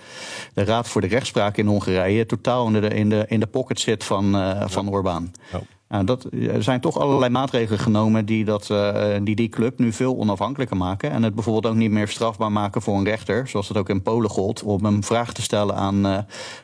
[0.55, 3.81] de Raad voor de Rechtspraak in Hongarije totaal in de, in de, in de pocket
[3.81, 5.33] zit van, van Orbán.
[5.55, 5.61] Oh.
[5.89, 9.93] Nou, dat, er zijn toch allerlei maatregelen genomen die, dat, uh, die die club nu
[9.93, 11.11] veel onafhankelijker maken.
[11.11, 14.03] En het bijvoorbeeld ook niet meer strafbaar maken voor een rechter, zoals het ook in
[14.03, 16.19] Polen gold, om een vraag te stellen aan, uh,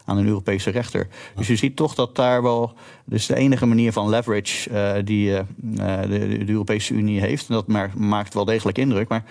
[0.05, 1.09] aan een Europese rechter.
[1.35, 2.73] Dus je ziet toch dat daar wel.
[3.05, 7.49] Dus de enige manier van leverage uh, die de, de, Europese Unie heeft.
[7.49, 9.09] En dat maakt wel degelijk indruk.
[9.09, 9.25] Maar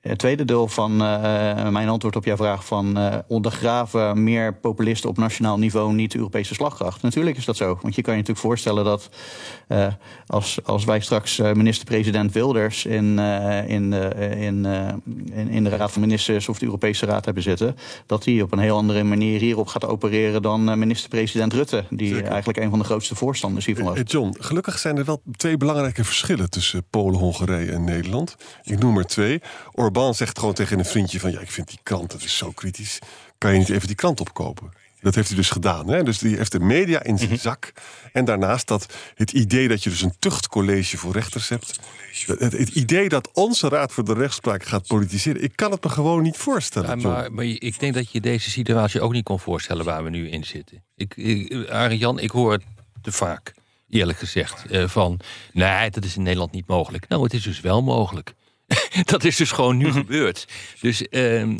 [0.00, 5.10] het tweede deel van uh, mijn antwoord op jouw vraag van uh, ondergraven meer populisten
[5.10, 7.02] op nationaal niveau niet de Europese slagkracht.
[7.02, 7.78] Natuurlijk is dat zo.
[7.82, 9.08] Want je kan je natuurlijk voorstellen dat
[9.68, 9.86] uh,
[10.26, 13.18] als, als wij straks minister-president Wilders in,
[13.66, 18.24] in, in, in, in, de Raad van Ministers of de Europese Raad hebben zitten, dat
[18.24, 22.70] hij op een heel andere manier hierop gaat opereren dan minister-president Rutte, die eigenlijk een
[22.70, 24.00] van de grootste voorstanders hiervan was.
[24.04, 28.36] John, gelukkig zijn er wel twee belangrijke verschillen tussen Polen, Hongarije en Nederland.
[28.62, 29.40] Ik noem er twee.
[29.88, 31.30] Orbán zegt gewoon tegen een vriendje van...
[31.30, 32.98] ja, ik vind die krant, dat is zo kritisch.
[33.38, 34.72] Kan je niet even die krant opkopen?
[35.00, 35.88] Dat heeft hij dus gedaan.
[35.88, 36.02] Hè?
[36.02, 37.38] Dus die heeft de media in zijn mhm.
[37.38, 37.72] zak.
[38.12, 41.80] En daarnaast dat het idee dat je dus een tuchtcollege voor rechters hebt.
[42.26, 45.42] Het, het, idee dat onze Raad voor de Rechtspraak gaat politiseren.
[45.42, 47.00] Ik kan het me gewoon niet voorstellen.
[47.00, 50.10] Ja, maar, maar, ik denk dat je deze situatie ook niet kon voorstellen waar we
[50.10, 50.84] nu in zitten.
[50.94, 52.62] Ik, ik, Arjan, ik hoor het
[53.02, 53.54] te vaak,
[53.88, 54.64] eerlijk gezegd.
[54.70, 55.20] Uh, van
[55.52, 57.08] nee, dat is in Nederland niet mogelijk.
[57.08, 58.34] Nou, het is dus wel mogelijk.
[59.12, 59.98] dat is dus gewoon nu mhm.
[59.98, 60.46] gebeurd.
[60.80, 61.56] Dus ehm,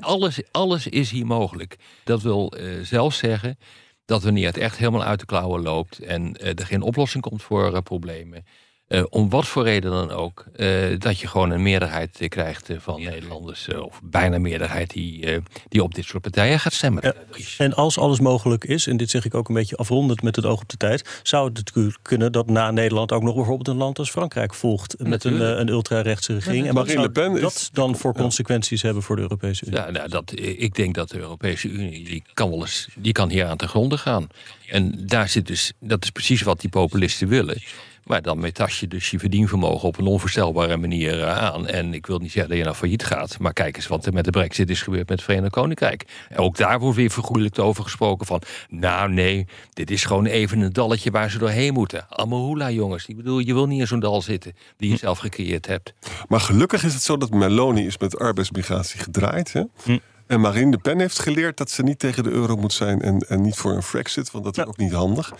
[0.00, 1.76] alles, alles is hier mogelijk.
[2.04, 3.58] Dat wil uh, zelfs zeggen
[4.04, 7.42] dat wanneer het echt helemaal uit de klauwen loopt en uh, er geen oplossing komt
[7.42, 8.44] voor problemen,
[8.90, 12.68] uh, om wat voor reden dan ook, uh, dat je gewoon een meerderheid uh, krijgt
[12.78, 17.02] van Nederlanders, of bijna meerderheid, die, die op dit soort partijen gaat stemmen.
[17.02, 17.14] Ja,
[17.58, 20.44] en als alles mogelijk is, en dit zeg ik ook een beetje afrondend met het
[20.44, 23.76] oog op de tijd, zou het natuurlijk kunnen dat na Nederland ook nog bijvoorbeeld een
[23.76, 26.66] land als Frankrijk volgt met een, een ultra-rechtse regering.
[26.66, 29.78] en wat zou dat dan voor consequenties hebben voor de Europese Unie?
[29.78, 33.30] Ja, nou, dat, ik denk dat de Europese Unie, die kan wel eens, die kan
[33.30, 34.28] hier aan te gronden gaan.
[34.68, 37.56] En daar zit dus, dat is precies wat die populisten willen.
[38.04, 41.66] Maar dan metas je dus je verdienvermogen op een onvoorstelbare manier eh, aan.
[41.66, 43.38] En ik wil niet zeggen dat je nou failliet gaat.
[43.38, 46.04] Maar kijk eens wat er met de brexit is gebeurd met het Verenigd Koninkrijk.
[46.28, 48.42] En ook daar wordt weer vergoedelijk over gesproken van...
[48.68, 52.06] nou nee, dit is gewoon even een dalletje waar ze doorheen moeten.
[52.08, 53.06] Allemaal jongens.
[53.06, 55.00] Ik bedoel, je wil niet in zo'n dal zitten die je hm.
[55.00, 55.94] zelf gecreëerd hebt.
[56.28, 59.52] Maar gelukkig is het zo dat Meloni is met arbeidsmigratie gedraaid.
[59.52, 59.62] Hè?
[59.84, 59.98] Hm.
[60.26, 63.18] En Marine Le Pen heeft geleerd dat ze niet tegen de euro moet zijn en,
[63.28, 65.32] en niet voor een Frexit, want dat is ook niet handig.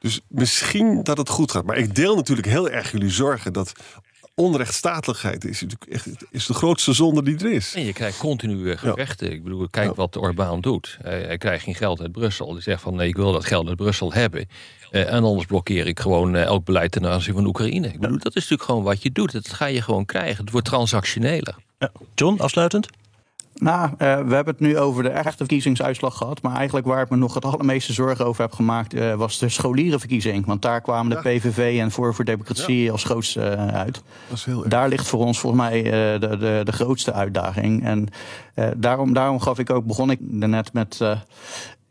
[0.00, 1.64] Dus misschien dat het goed gaat.
[1.64, 3.72] Maar ik deel natuurlijk heel erg jullie zorgen dat
[4.38, 7.74] onrechtstatelijkheid is, echt, is de grootste zonde die er is.
[7.74, 9.32] En je krijgt continu eh, gevechten.
[9.32, 10.98] Ik bedoel, kijk wat Orbán doet.
[11.02, 12.52] Hij, hij, krijgt geen geld uit Brussel.
[12.52, 14.48] Hij zegt van nee, ik wil dat geld uit Brussel hebben.
[14.90, 17.86] Uh, en anders blokkeer ik gewoon uh, elk beleid ten aanzien van Oekraïne.
[17.86, 19.32] Ik bedoel, dat is natuurlijk gewoon wat je doet.
[19.32, 20.44] Dat ga je gewoon krijgen.
[20.44, 21.54] Het wordt transactioneler.
[22.14, 22.88] John, afsluitend?
[23.58, 26.42] Nou, uh, we hebben het nu over de echte verkiezingsuitslag gehad.
[26.42, 28.94] Maar eigenlijk waar ik me nog het allermeeste zorgen over heb gemaakt...
[28.94, 30.46] Uh, was de scholierenverkiezing.
[30.46, 32.92] Want daar kwamen de PVV en Voor voor Democratie ja.
[32.92, 34.02] als grootste uh, uit.
[34.66, 37.84] Daar ligt voor ons volgens mij de, de, de grootste uitdaging.
[37.84, 38.08] En
[38.76, 41.00] daarom, daarom gaf ik ook, begon ik net met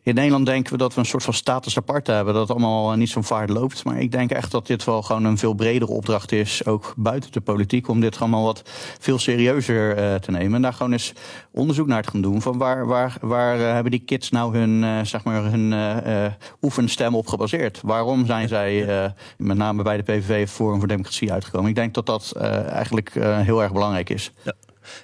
[0.08, 2.34] in Nederland denken we dat we een soort van status apart hebben.
[2.34, 3.84] Dat het allemaal niet zo'n vaart loopt.
[3.84, 6.66] Maar ik denk echt dat dit wel gewoon een veel bredere opdracht is.
[6.66, 7.88] Ook buiten de politiek.
[7.88, 8.62] Om dit allemaal wat
[9.00, 10.56] veel serieuzer uh, te nemen.
[10.56, 11.14] En daar gewoon eens
[11.52, 12.42] onderzoek naar te gaan doen.
[12.42, 15.74] Van waar, waar, waar uh, hebben die kids nou hun, uh, zeg maar hun
[16.62, 17.82] oefenstem op gebaseerd?
[17.84, 18.86] Waarom zijn zij
[19.38, 21.70] met name bij de PVV Forum voor Democratie uitgekomen?
[21.70, 22.32] Ik denk dat dat
[22.70, 24.32] eigenlijk heel erg belangrijk is.
[24.44, 24.54] Ja.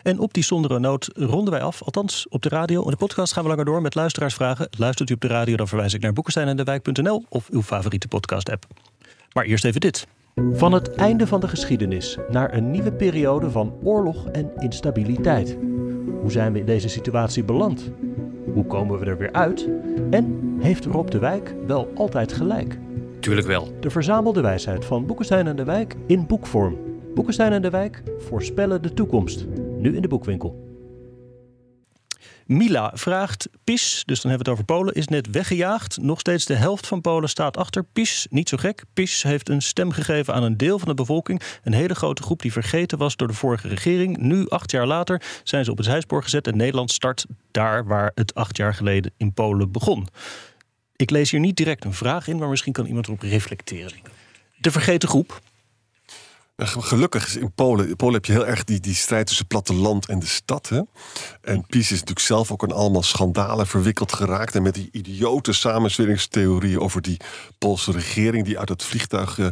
[0.04, 1.84] En op die zondere noot ronden wij af.
[1.84, 2.84] Althans, op de radio.
[2.84, 4.68] In de podcast gaan we langer door met luisteraarsvragen.
[4.78, 8.66] Luistert u op de radio, dan verwijs ik naar boekensteinendewijk.nl of uw favoriete podcast-app.
[9.34, 10.08] Maar eerst even dit.
[10.52, 15.58] Van het einde van de geschiedenis naar een nieuwe periode van oorlog en instabiliteit.
[16.22, 17.92] Hoe zijn we in deze situatie beland?
[18.54, 19.70] Hoe komen we er weer uit?
[20.10, 22.78] En heeft Rob de Wijk wel altijd gelijk?
[23.20, 23.74] Tuurlijk wel.
[23.80, 26.78] De verzamelde wijsheid van Boekenstein en de Wijk in boekvorm.
[27.14, 29.46] Boekenstein en de Wijk voorspellen de toekomst.
[29.78, 30.72] Nu in de boekwinkel.
[32.46, 35.98] Mila vraagt: PIS, dus dan hebben we het over Polen, is net weggejaagd.
[36.02, 37.84] Nog steeds de helft van Polen staat achter.
[37.84, 38.84] PIS, niet zo gek.
[38.94, 41.42] PIS heeft een stem gegeven aan een deel van de bevolking.
[41.64, 44.18] Een hele grote groep die vergeten was door de vorige regering.
[44.18, 46.48] Nu, acht jaar later, zijn ze op het zijspoor gezet.
[46.48, 50.08] En Nederland start daar waar het acht jaar geleden in Polen begon.
[50.96, 54.00] Ik lees hier niet direct een vraag in, maar misschien kan iemand erop reflecteren.
[54.58, 55.42] De vergeten groep,
[56.66, 57.88] Gelukkig is in Polen.
[57.88, 60.72] In Polen heb je heel erg die, die strijd tussen platteland en de stad.
[61.42, 64.56] En PiS is natuurlijk zelf ook een allemaal schandalen verwikkeld geraakt.
[64.56, 67.20] En met die idiote samensweringstheorie over die
[67.58, 69.48] Poolse regering die uit het vliegtuig uh,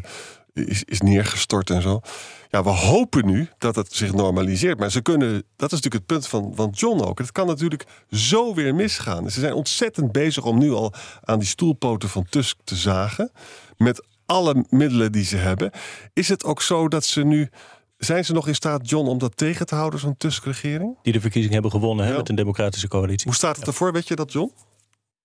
[0.54, 2.02] is, is neergestort en zo.
[2.50, 4.80] Ja, we hopen nu dat het zich normaliseert.
[4.80, 7.18] Maar ze kunnen, dat is natuurlijk het punt van, van John ook.
[7.18, 9.32] Het kan natuurlijk zo weer misgaan.
[9.32, 10.94] Ze zijn ontzettend bezig om nu al
[11.24, 13.32] aan die stoelpoten van Tusk te zagen.
[13.78, 15.72] Met alle middelen die ze hebben.
[16.14, 17.50] Is het ook zo dat ze nu.
[17.98, 20.98] Zijn ze nog in staat, John, om dat tegen te houden, zo'n Tusk-regering?
[21.02, 23.26] Die de verkiezing hebben gewonnen hè, met een democratische coalitie.
[23.26, 24.52] Hoe staat het ervoor, weet je dat, John?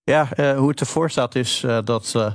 [0.04, 2.32] Ja, uh, hoe het ervoor staat is uh, dat uh,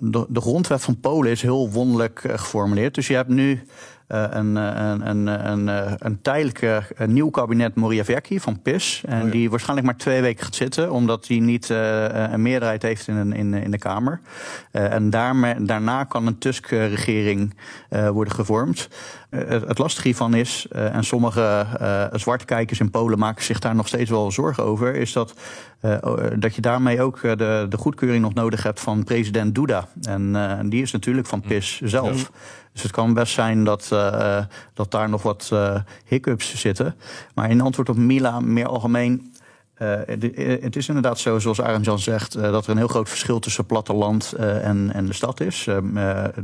[0.00, 2.94] de, de, grondwet van Polen is heel wonderlijk geformuleerd.
[2.94, 3.66] Dus je hebt nu
[4.06, 9.02] een, een, een, een, een tijdelijke nieuw kabinet Morawiecki van PIS.
[9.06, 13.08] En oh die waarschijnlijk maar twee weken gaat zitten, omdat hij niet een meerderheid heeft
[13.08, 14.20] in, in, in de Kamer.
[14.70, 17.54] En daarmee, daarna kan een Tusk-regering
[17.88, 18.88] worden gevormd.
[19.46, 21.66] het lastige hiervan is, en sommige
[22.12, 25.34] zwartkijkers in Polen maken zich daar nog steeds wel zorgen over, is dat,
[26.38, 29.88] dat je daarmee ook de, de goedkeuring nog nodig hebt van president Duda.
[30.02, 32.30] En die is natuurlijk van PIS zelf.
[32.76, 34.38] Dus het kan best zijn dat, uh,
[34.74, 36.94] dat daar nog wat uh, hiccups zitten.
[37.34, 39.34] Maar in antwoord op Mila, meer algemeen.
[39.78, 39.94] Uh,
[40.60, 43.66] het is inderdaad zo, zoals Arend Jan zegt, dat er een heel groot verschil tussen
[43.66, 45.66] platteland en, en de stad is.
[45.66, 45.94] Ehm,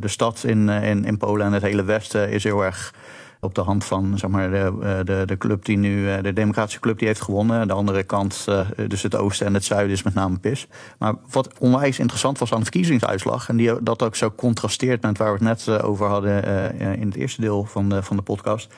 [0.01, 2.95] de stad in, in, in Polen en het hele Westen is heel erg
[3.44, 6.33] op de hand van zeg maar, de, eh, de, de club die nu, eh, de
[6.33, 7.68] democratische club die heeft gewonnen.
[7.68, 10.66] De andere kant, eh, dus het oosten en het zuiden, is met name PIS.
[10.98, 15.18] Maar wat onwijs interessant was aan de verkiezingsuitslag, en die dat ook zo contrasteert met
[15.18, 16.44] waar we het net over hadden
[16.98, 18.74] in het eerste deel van de, van de podcast.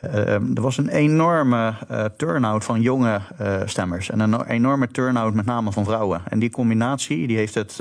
[0.00, 1.74] er was een enorme
[2.16, 3.20] turnout van jonge
[3.64, 4.10] stemmers.
[4.10, 6.22] En een enorme turnout met name van vrouwen.
[6.28, 7.80] En die combinatie die heeft het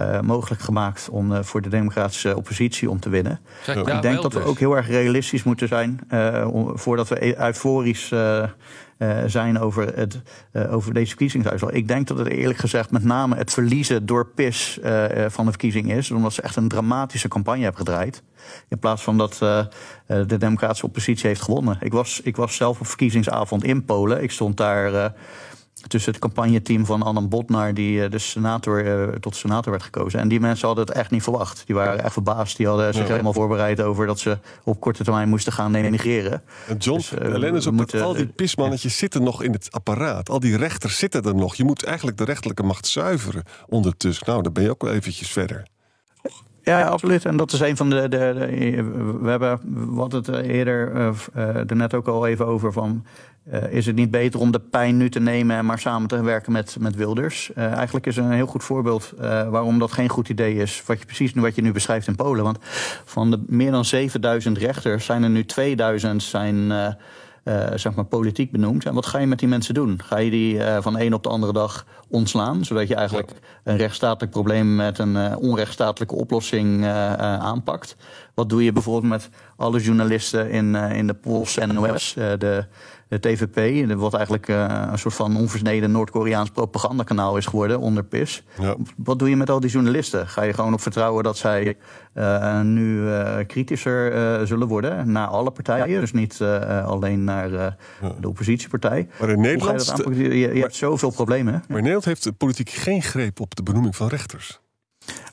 [0.00, 3.40] uh, mogelijk gemaakt om uh, voor de democratische oppositie om te winnen.
[3.66, 7.46] ik denk dat we ook heel erg realistisch moeten zijn uh, om, voordat we e-,
[7.46, 8.12] euforisch
[9.26, 10.20] zijn over, het,
[10.70, 11.70] over deze verkiezingsuitslag.
[11.70, 14.78] Ik denk dat het eerlijk gezegd met name het verliezen door PIS
[15.28, 18.22] van de verkiezing is, omdat ze echt een dramatische campagne hebben gedraaid.
[18.68, 19.38] In plaats van dat
[20.06, 21.76] de democratische oppositie heeft gewonnen.
[21.80, 24.22] Ik was, ik was zelf op verkiezingsavond in Polen.
[24.22, 25.12] Ik stond daar
[25.86, 30.20] tussen het campagneteam van Annan Botnar, die uh, de senator, uh, tot senator werd gekozen.
[30.20, 31.62] En die mensen hadden het echt niet verwacht.
[31.66, 32.56] Die waren echt verbaasd.
[32.56, 36.42] Die hadden zich helemaal voorbereid over dat ze op korte termijn moesten gaan emigreren.
[36.68, 39.68] En John, dus, uh, alleen is op moeten, al die pismannetjes zitten nog in het
[39.72, 40.30] apparaat.
[40.30, 41.54] Al die rechters zitten er nog.
[41.54, 44.26] Je moet eigenlijk de rechterlijke macht zuiveren ondertussen.
[44.26, 45.66] Nou, dan ben je ook wel eventjes verder.
[46.68, 47.24] Ja, absoluut.
[47.24, 48.08] En dat is een van de.
[48.08, 48.34] de,
[49.20, 49.60] we hebben
[49.94, 53.04] wat het eerder uh, er net ook al even over van.
[53.70, 56.52] Is het niet beter om de pijn nu te nemen en maar samen te werken
[56.52, 57.52] met, met Wilders?
[57.54, 59.12] Eigenlijk is een heel goed voorbeeld
[59.50, 60.82] waarom dat geen goed idee is.
[60.86, 62.44] Wat je precies wat je nu beschrijft in Polen.
[62.44, 62.58] Want
[63.04, 66.72] van de meer dan 7000 rechters zijn er nu 2000 zijn
[67.48, 68.84] uh, zeg maar politiek benoemd.
[68.84, 70.00] En wat ga je met die mensen doen?
[70.04, 73.30] Ga je die uh, van een op de andere dag ontslaan, zodat je eigenlijk
[73.64, 77.96] een rechtsstatelijk probleem met een uh, onrechtsstatelijke oplossing aanpakt?
[78.34, 82.66] Wat doe je bijvoorbeeld met alle journalisten in, in de Poolse NOS, de,
[83.08, 88.44] de TVP, wat eigenlijk uh, een soort van onversneden Noord-Koreaans propagandakanaal is geworden onder PIS.
[88.60, 88.76] Ja.
[88.96, 90.28] Wat doe je met al die journalisten?
[90.28, 91.76] Ga je gewoon op vertrouwen dat zij
[92.14, 96.00] uh, nu uh, kritischer zullen worden naar alle partijen?
[96.00, 96.42] Dus niet
[96.84, 97.76] alleen naar
[98.20, 99.08] de oppositiepartij.
[99.20, 99.94] Maar in Nederland.
[100.10, 101.52] Je, je, je hebt zoveel problemen.
[101.52, 101.58] Hè?
[101.58, 104.60] Maar in Nederland heeft de politiek geen greep op de benoeming van rechters.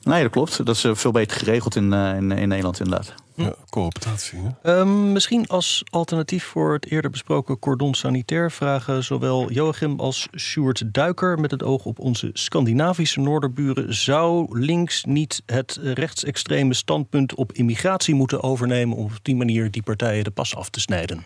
[0.02, 0.66] Nee, dat klopt.
[0.66, 3.14] Dat is veel beter geregeld in, in, in Nederland inderdaad.
[3.36, 4.38] Ja, cooptatie.
[4.62, 10.94] Um, misschien als alternatief voor het eerder besproken cordon sanitair vragen zowel Joachim als Sjoerd
[10.94, 13.94] Duiker met het oog op onze Scandinavische noorderburen.
[13.94, 19.82] Zou links niet het rechtsextreme standpunt op immigratie moeten overnemen om op die manier die
[19.82, 21.24] partijen de pas af te snijden?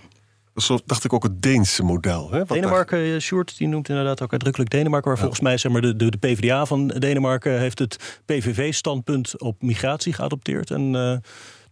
[0.55, 2.31] Zo dacht ik ook het Deense model.
[2.31, 2.44] Hè?
[2.44, 3.14] Denemarken, daar...
[3.14, 5.11] Eh, Sjoerd, die noemt inderdaad ook uitdrukkelijk Denemarken.
[5.11, 9.62] Maar volgens mij zeg maar, de, de, de PvdA van Denemarken heeft het PVV-standpunt op
[9.62, 10.70] migratie geadopteerd.
[10.70, 11.16] En uh,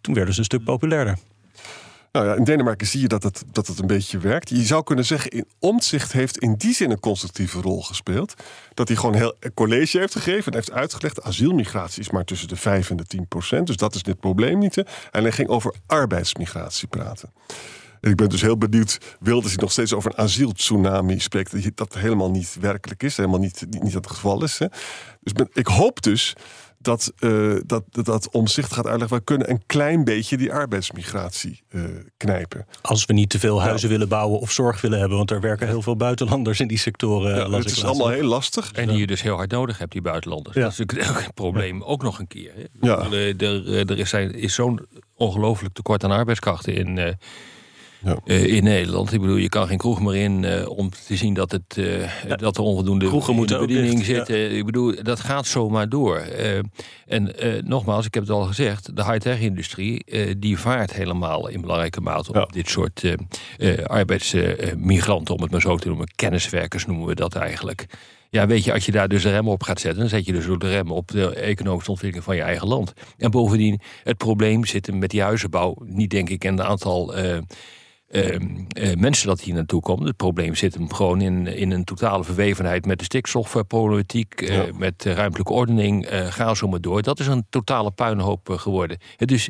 [0.08, 1.18] toen werden ze een stuk populairder.
[2.12, 4.48] Nou ja, in Denemarken zie je dat het, dat het een beetje werkt.
[4.48, 8.34] Je zou kunnen zeggen, in Omtzigt heeft in die zin een constructieve rol gespeeld.
[8.74, 11.22] Dat hij gewoon heel college heeft gegeven en heeft uitgelegd...
[11.22, 13.66] asielmigratie is maar tussen de 5 en de 10 procent.
[13.66, 14.76] Dus dat is dit probleem niet.
[15.10, 17.32] En hij ging over arbeidsmigratie praten.
[18.00, 21.62] En ik ben dus heel benieuwd, Wilders hij nog steeds over een asieltsunami spreekt...
[21.62, 24.58] dat dat helemaal niet werkelijk is, helemaal niet, niet, niet het geval is.
[24.58, 24.66] Hè?
[25.20, 26.34] Dus ik hoop dus
[26.78, 29.16] dat, uh, dat, dat omzicht gaat uitleggen.
[29.16, 31.84] We kunnen een klein beetje die arbeidsmigratie uh,
[32.16, 32.66] knijpen.
[32.82, 35.16] Als we niet te veel huizen willen bouwen of zorg willen hebben.
[35.16, 37.36] Want er werken heel veel buitenlanders in die sectoren.
[37.36, 38.72] Ja, het is allemaal heel lastig.
[38.72, 40.56] En die je dus heel hard nodig hebt, die buitenlanders.
[40.56, 42.52] Dat is natuurlijk een probleem ook nog een keer.
[42.54, 42.64] Hè?
[42.80, 43.10] Ja.
[43.10, 47.16] Er, er, is, is zo'n ongelooflijk tekort aan arbeidskrachten in...
[48.04, 48.18] Ja.
[48.24, 49.12] Uh, in Nederland.
[49.12, 52.00] Ik bedoel, je kan geen kroeg meer in uh, om te zien dat, het, uh,
[52.28, 52.36] ja.
[52.36, 54.38] dat er onvoldoende Kroegen moeten bediening zitten.
[54.38, 54.48] Ja.
[54.48, 56.18] Ik bedoel, dat gaat zomaar door.
[57.06, 57.34] en
[57.64, 60.04] nogmaals, ik heb het al gezegd, de high-tech-industrie
[60.38, 63.02] die vaart helemaal in belangrijke mate op dit soort
[63.84, 66.10] arbeidsmigranten, om het maar zo te noemen.
[66.14, 67.86] Kenniswerkers noemen we dat eigenlijk.
[68.30, 70.32] Ja, weet je, als je daar dus de rem op gaat zetten, dan zet je
[70.32, 72.92] dus ook de rem op de economische ontwikkeling van je eigen land.
[73.18, 77.38] En bovendien, het probleem zit met die huizenbouw niet, denk ik, in het aantal uh,
[78.98, 80.06] mensen dat hier naartoe komen.
[80.06, 85.04] Het probleem zit hem gewoon in, in een totale verwevenheid met de stikstofproblematiek, uh, met
[85.04, 87.02] ruimtelijke ordening, ga zo maar door.
[87.02, 88.98] Dat is een totale puinhoop geworden.
[89.16, 89.48] Dus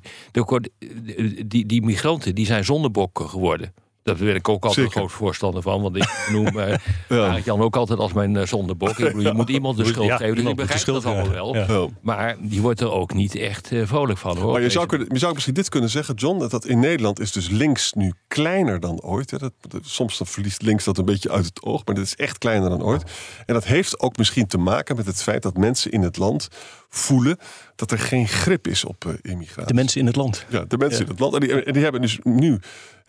[1.47, 3.73] die, die migranten die zijn zondebokken geworden.
[4.17, 5.83] Daar ben ik ook altijd een groot voorstander van.
[5.83, 6.75] Want ik noem uh,
[7.09, 7.39] ja.
[7.45, 8.89] Jan ook altijd als mijn uh, zondebok.
[8.89, 10.35] Ik bedoel, je moet iemand de schuld ja, geven.
[10.35, 11.57] Dus ik begrijp dat allemaal wel.
[11.57, 11.87] Ja.
[12.01, 14.37] Maar die wordt er ook niet echt uh, vrolijk van.
[14.37, 14.53] Hoor.
[14.53, 16.39] Maar je zou, kunnen, je zou misschien dit kunnen zeggen, John.
[16.39, 19.31] Dat, dat in Nederland is dus links nu kleiner dan ooit.
[19.31, 19.39] Hè.
[19.39, 21.83] Dat, dat, soms dan verliest links dat een beetje uit het oog.
[21.85, 23.03] Maar dit is echt kleiner dan ooit.
[23.47, 26.49] En dat heeft ook misschien te maken met het feit dat mensen in het land
[26.89, 27.39] voelen
[27.77, 29.67] dat er geen grip is op uh, immigratie.
[29.67, 30.47] De mensen in het land.
[30.49, 31.35] Ja, de mensen in het land.
[31.35, 32.59] En die, en die, hebben dus nu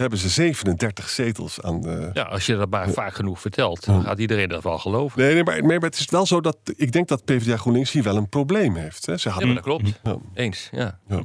[0.01, 2.09] hebben ze 37 zetels aan de...
[2.13, 5.19] Ja, als je dat maar vaak genoeg vertelt, dan gaat iedereen dat wel geloven.
[5.19, 6.57] Nee, nee maar, maar, het is wel zo dat...
[6.75, 9.05] Ik denk dat PvdA GroenLinks hier wel een probleem heeft.
[9.05, 9.17] Hè.
[9.17, 9.47] Ze hadden...
[9.47, 9.99] Ja, dat klopt.
[10.03, 10.17] Ja.
[10.33, 10.99] Eens, ja.
[11.07, 11.23] ja.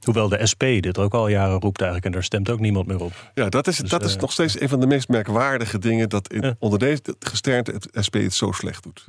[0.00, 3.00] Hoewel de SP dit ook al jaren roept eigenlijk en daar stemt ook niemand meer
[3.00, 3.30] op.
[3.34, 6.08] Ja, dat is, dus, dat is uh, nog steeds een van de meest merkwaardige dingen...
[6.08, 9.04] dat in, onder deze gesternte het SP het zo slecht doet.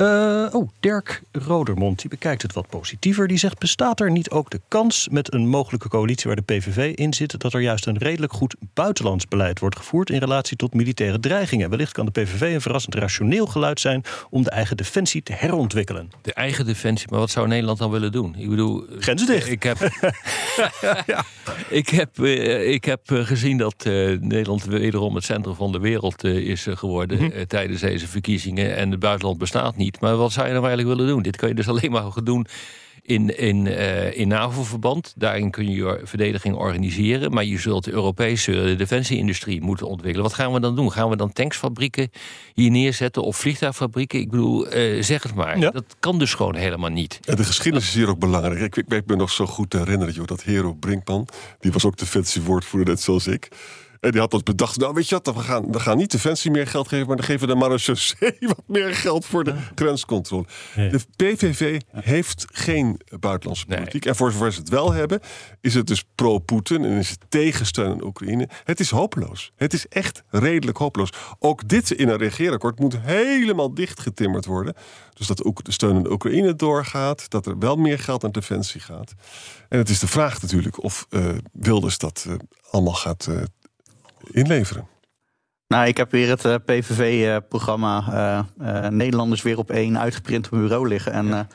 [0.00, 3.28] Uh, oh, Dirk Rodermond die bekijkt het wat positiever.
[3.28, 6.94] Die zegt: bestaat er niet ook de kans met een mogelijke coalitie waar de PVV
[6.94, 10.74] in zit, dat er juist een redelijk goed buitenlands beleid wordt gevoerd in relatie tot
[10.74, 11.70] militaire dreigingen?
[11.70, 16.10] Wellicht kan de PVV een verrassend rationeel geluid zijn om de eigen defensie te herontwikkelen.
[16.22, 18.34] De eigen defensie, maar wat zou Nederland dan willen doen?
[18.38, 19.48] Ik bedoel, grenzen dicht.
[19.48, 19.78] Ik heb,
[21.06, 21.24] ja.
[21.68, 23.84] ik heb, uh, ik heb gezien dat
[24.20, 27.46] Nederland wederom het centrum van de wereld is geworden mm -hmm.
[27.46, 29.88] tijdens deze verkiezingen en het buitenland bestaat niet.
[30.00, 31.22] Maar wat zou je nou eigenlijk willen doen?
[31.22, 32.46] Dit kan je dus alleen maar doen
[33.02, 35.14] in, in, uh, in NAVO-verband.
[35.16, 37.32] Daarin kun je je verdediging organiseren.
[37.32, 40.26] Maar je zult de Europese defensieindustrie moeten ontwikkelen.
[40.26, 40.92] Wat gaan we dan doen?
[40.92, 42.10] Gaan we dan tanksfabrieken
[42.54, 44.20] hier neerzetten of vliegtuigfabrieken?
[44.20, 45.58] Ik bedoel, uh, zeg het maar.
[45.58, 45.70] Ja.
[45.70, 47.20] Dat kan dus gewoon helemaal niet.
[47.24, 48.60] En de geschiedenis is hier ook belangrijk.
[48.60, 51.28] Ik, ik, ik ben nog zo goed te herinneren, joh, dat Hero Brinkman...
[51.60, 53.48] die was ook defensiewoordvoerder, net zoals ik...
[54.00, 54.78] En die had dat bedacht.
[54.78, 57.24] Nou, weet je wat, we gaan, we gaan niet Defensie meer geld geven, maar dan
[57.24, 60.44] geven we de marechaussee wat meer geld voor de grenscontrole.
[60.74, 64.04] De PVV heeft geen buitenlandse politiek.
[64.04, 64.12] Nee.
[64.12, 65.20] En voor zover ze het wel hebben,
[65.60, 68.48] is het dus pro-Poetin en is het tegensteun aan Oekraïne.
[68.64, 69.52] Het is hopeloos.
[69.56, 71.12] Het is echt redelijk hopeloos.
[71.38, 74.74] Ook dit in een regeerakkoord moet helemaal dichtgetimmerd worden.
[75.14, 78.80] Dus dat ook de steun aan Oekraïne doorgaat, dat er wel meer geld aan defensie
[78.80, 79.14] gaat.
[79.68, 82.34] En het is de vraag natuurlijk of uh, Wilders dat uh,
[82.70, 83.42] allemaal gaat uh,
[84.30, 84.88] inleveren.
[85.66, 88.04] Nou, ik heb weer het uh, PVV-programma
[88.60, 91.12] uh, Nederlanders weer op één uitgeprint op mijn bureau liggen.
[91.12, 91.48] En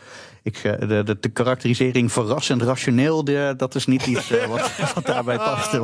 [0.43, 5.37] ik, de, de, de, karakterisering verrassend rationeel, de, dat is niet iets wat, wat, daarbij
[5.37, 5.79] past.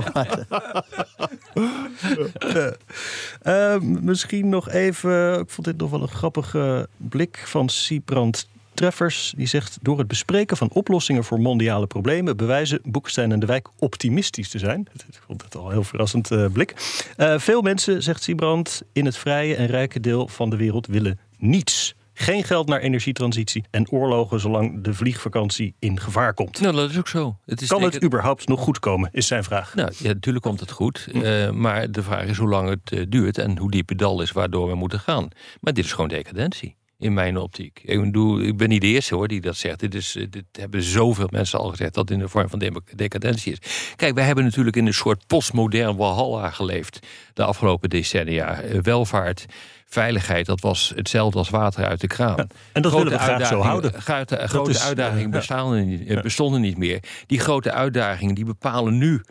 [4.02, 9.48] misschien nog even, ik vond dit nog wel een grappige blik van Siebrand Treffers die
[9.48, 14.50] zegt: Door het bespreken van oplossingen voor mondiale problemen bewijzen Boekestein en de Wijk optimistisch
[14.50, 14.80] te zijn.
[15.12, 16.74] Ik vond het al een heel verrassend uh, blik.
[17.18, 21.20] Uh, veel mensen, zegt Siebrand, in het vrije en rijke deel van de wereld willen
[21.38, 21.96] niets.
[22.14, 26.62] Geen geld naar energietransitie en oorlogen zolang de vliegvakantie in gevaar komt.
[26.62, 27.38] Nou, dat is ook zo.
[27.46, 29.76] Het is kan het überhaupt nog goed komen, is zijn vraag.
[29.76, 31.08] Nou, ja, natuurlijk komt het goed.
[31.12, 31.18] Hm.
[31.18, 34.32] Uh, maar de vraag is hoe lang het duurt en hoe diep het dal is
[34.32, 35.28] waardoor we moeten gaan.
[35.60, 37.82] Maar dit is gewoon decadentie in mijn optiek.
[37.84, 39.80] Ik, bedoel, ik ben niet de eerste hoor die dat zegt.
[39.80, 43.94] Dit, is, dit hebben zoveel mensen al gezegd dat in de vorm van decadentie is.
[43.96, 47.00] Kijk, wij hebben natuurlijk in een soort postmodern walhalla geleefd
[47.34, 48.62] de afgelopen decennia.
[48.62, 49.46] Eh, welvaart,
[49.86, 52.48] veiligheid, dat was hetzelfde als water uit de kraan.
[52.74, 54.02] en dat willen we graag zo houden.
[54.02, 57.04] Grote, grote uitdagingen bestonden, niet, bestonden niet meer.
[57.28, 59.22] Die grote uitdagingen die bepalen nu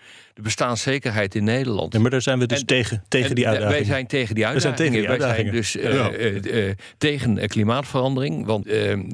[0.40, 1.92] de bestaanszekerheid in Nederland.
[1.92, 3.78] Ja, maar daar zijn we dus tegen, tegen die uitdagingen.
[3.78, 5.08] Wij zijn tegen die uitdagingen.
[5.08, 8.46] Wij zijn, dus uh, uh, tegen klimaatverandering.
[8.46, 8.64] Want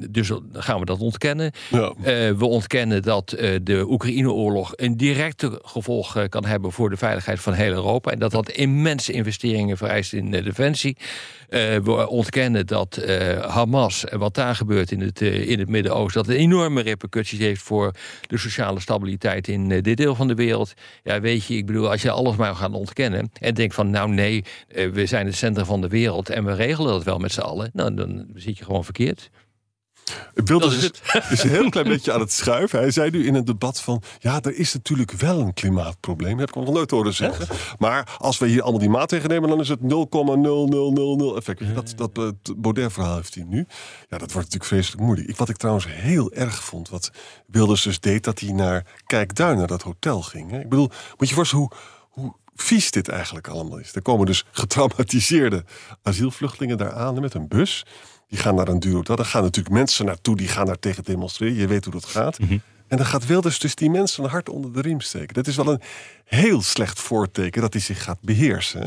[0.09, 1.51] dus gaan we dat ontkennen.
[1.69, 1.93] Ja.
[2.37, 3.29] we ontkennen dat
[3.63, 8.11] de Oekraïne-oorlog een directe gevolg kan hebben voor de veiligheid van heel Europa.
[8.11, 10.97] En dat dat immense investeringen vereist in defensie.
[11.83, 13.01] We ontkennen dat
[13.41, 17.61] Hamas en wat daar gebeurt in het, in het Midden-Oosten, dat een enorme repercussies heeft
[17.61, 17.91] voor
[18.27, 20.73] de sociale stabiliteit in dit deel van de wereld.
[21.03, 24.09] Ja, weet je, ik bedoel, als je alles maar gaat ontkennen en denkt van, nou
[24.09, 27.31] nee, eh, we zijn het centrum van de wereld en we regelen dat wel met
[27.31, 29.29] z'n allen, nou, dan zit je gewoon verkeerd.
[30.33, 30.91] Wilders is,
[31.29, 32.79] is een heel klein beetje aan het schuiven.
[32.79, 34.03] Hij zei nu in het debat van...
[34.19, 36.37] ja, er is natuurlijk wel een klimaatprobleem.
[36.37, 37.47] Dat heb ik nog nooit horen zeggen.
[37.77, 39.49] Maar als we hier allemaal die maatregelen nemen...
[39.49, 39.87] dan is het 0,0000
[41.35, 41.75] effect.
[41.75, 43.57] Dat, dat Baudet-verhaal heeft hij nu.
[44.09, 45.29] Ja, dat wordt natuurlijk vreselijk moeilijk.
[45.29, 46.89] Ik, wat ik trouwens heel erg vond...
[46.89, 47.11] wat
[47.47, 48.23] Wilders dus deed...
[48.23, 50.51] dat hij naar Kijkduin, naar dat hotel ging.
[50.51, 50.59] Hè?
[50.59, 51.77] Ik bedoel, moet je voorstellen hoe...
[52.09, 53.95] hoe vies dit eigenlijk allemaal is.
[53.95, 55.65] Er komen dus getraumatiseerde
[56.01, 57.85] asielvluchtelingen daar aan met een bus...
[58.27, 59.03] Die gaan naar een duur.
[59.03, 61.55] Daar gaan natuurlijk mensen naartoe die gaan daar tegen demonstreren.
[61.55, 62.39] Je weet hoe dat gaat.
[62.39, 62.57] Mhm.
[62.87, 65.33] En dan gaat Wilders dus die mensen een hart onder de riem steken.
[65.33, 65.81] Dat is wel een
[66.23, 68.81] heel slecht voorteken dat hij zich gaat beheersen.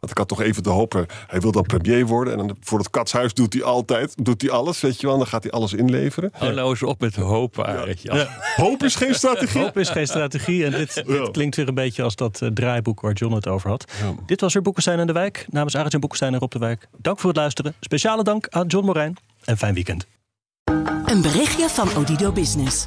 [0.00, 2.32] Want ik had toch even de hoop, hij wil dan premier worden.
[2.32, 5.18] En dan voor het katshuis doet hij altijd, doet hij alles, weet je wel.
[5.18, 6.32] Dan gaat hij alles inleveren.
[6.34, 7.54] Oh, nou eens op met hoop,
[8.02, 8.28] ja.
[8.56, 9.60] Hoop is geen strategie.
[9.60, 10.64] Hoop is geen strategie.
[10.64, 13.92] En dit, klinkt weer een beetje als dat uh, draaiboek waar John het over had.
[14.26, 15.46] Dit was er Boekenstein en de Wijk.
[15.48, 16.88] Namens Arjen Boekenstein en Rob de Wijk.
[16.98, 17.74] Dank voor het luisteren.
[17.80, 19.16] Speciale dank aan John Morijn.
[19.44, 20.06] En fijn weekend.
[21.04, 22.86] Een berichtje van Odido Business.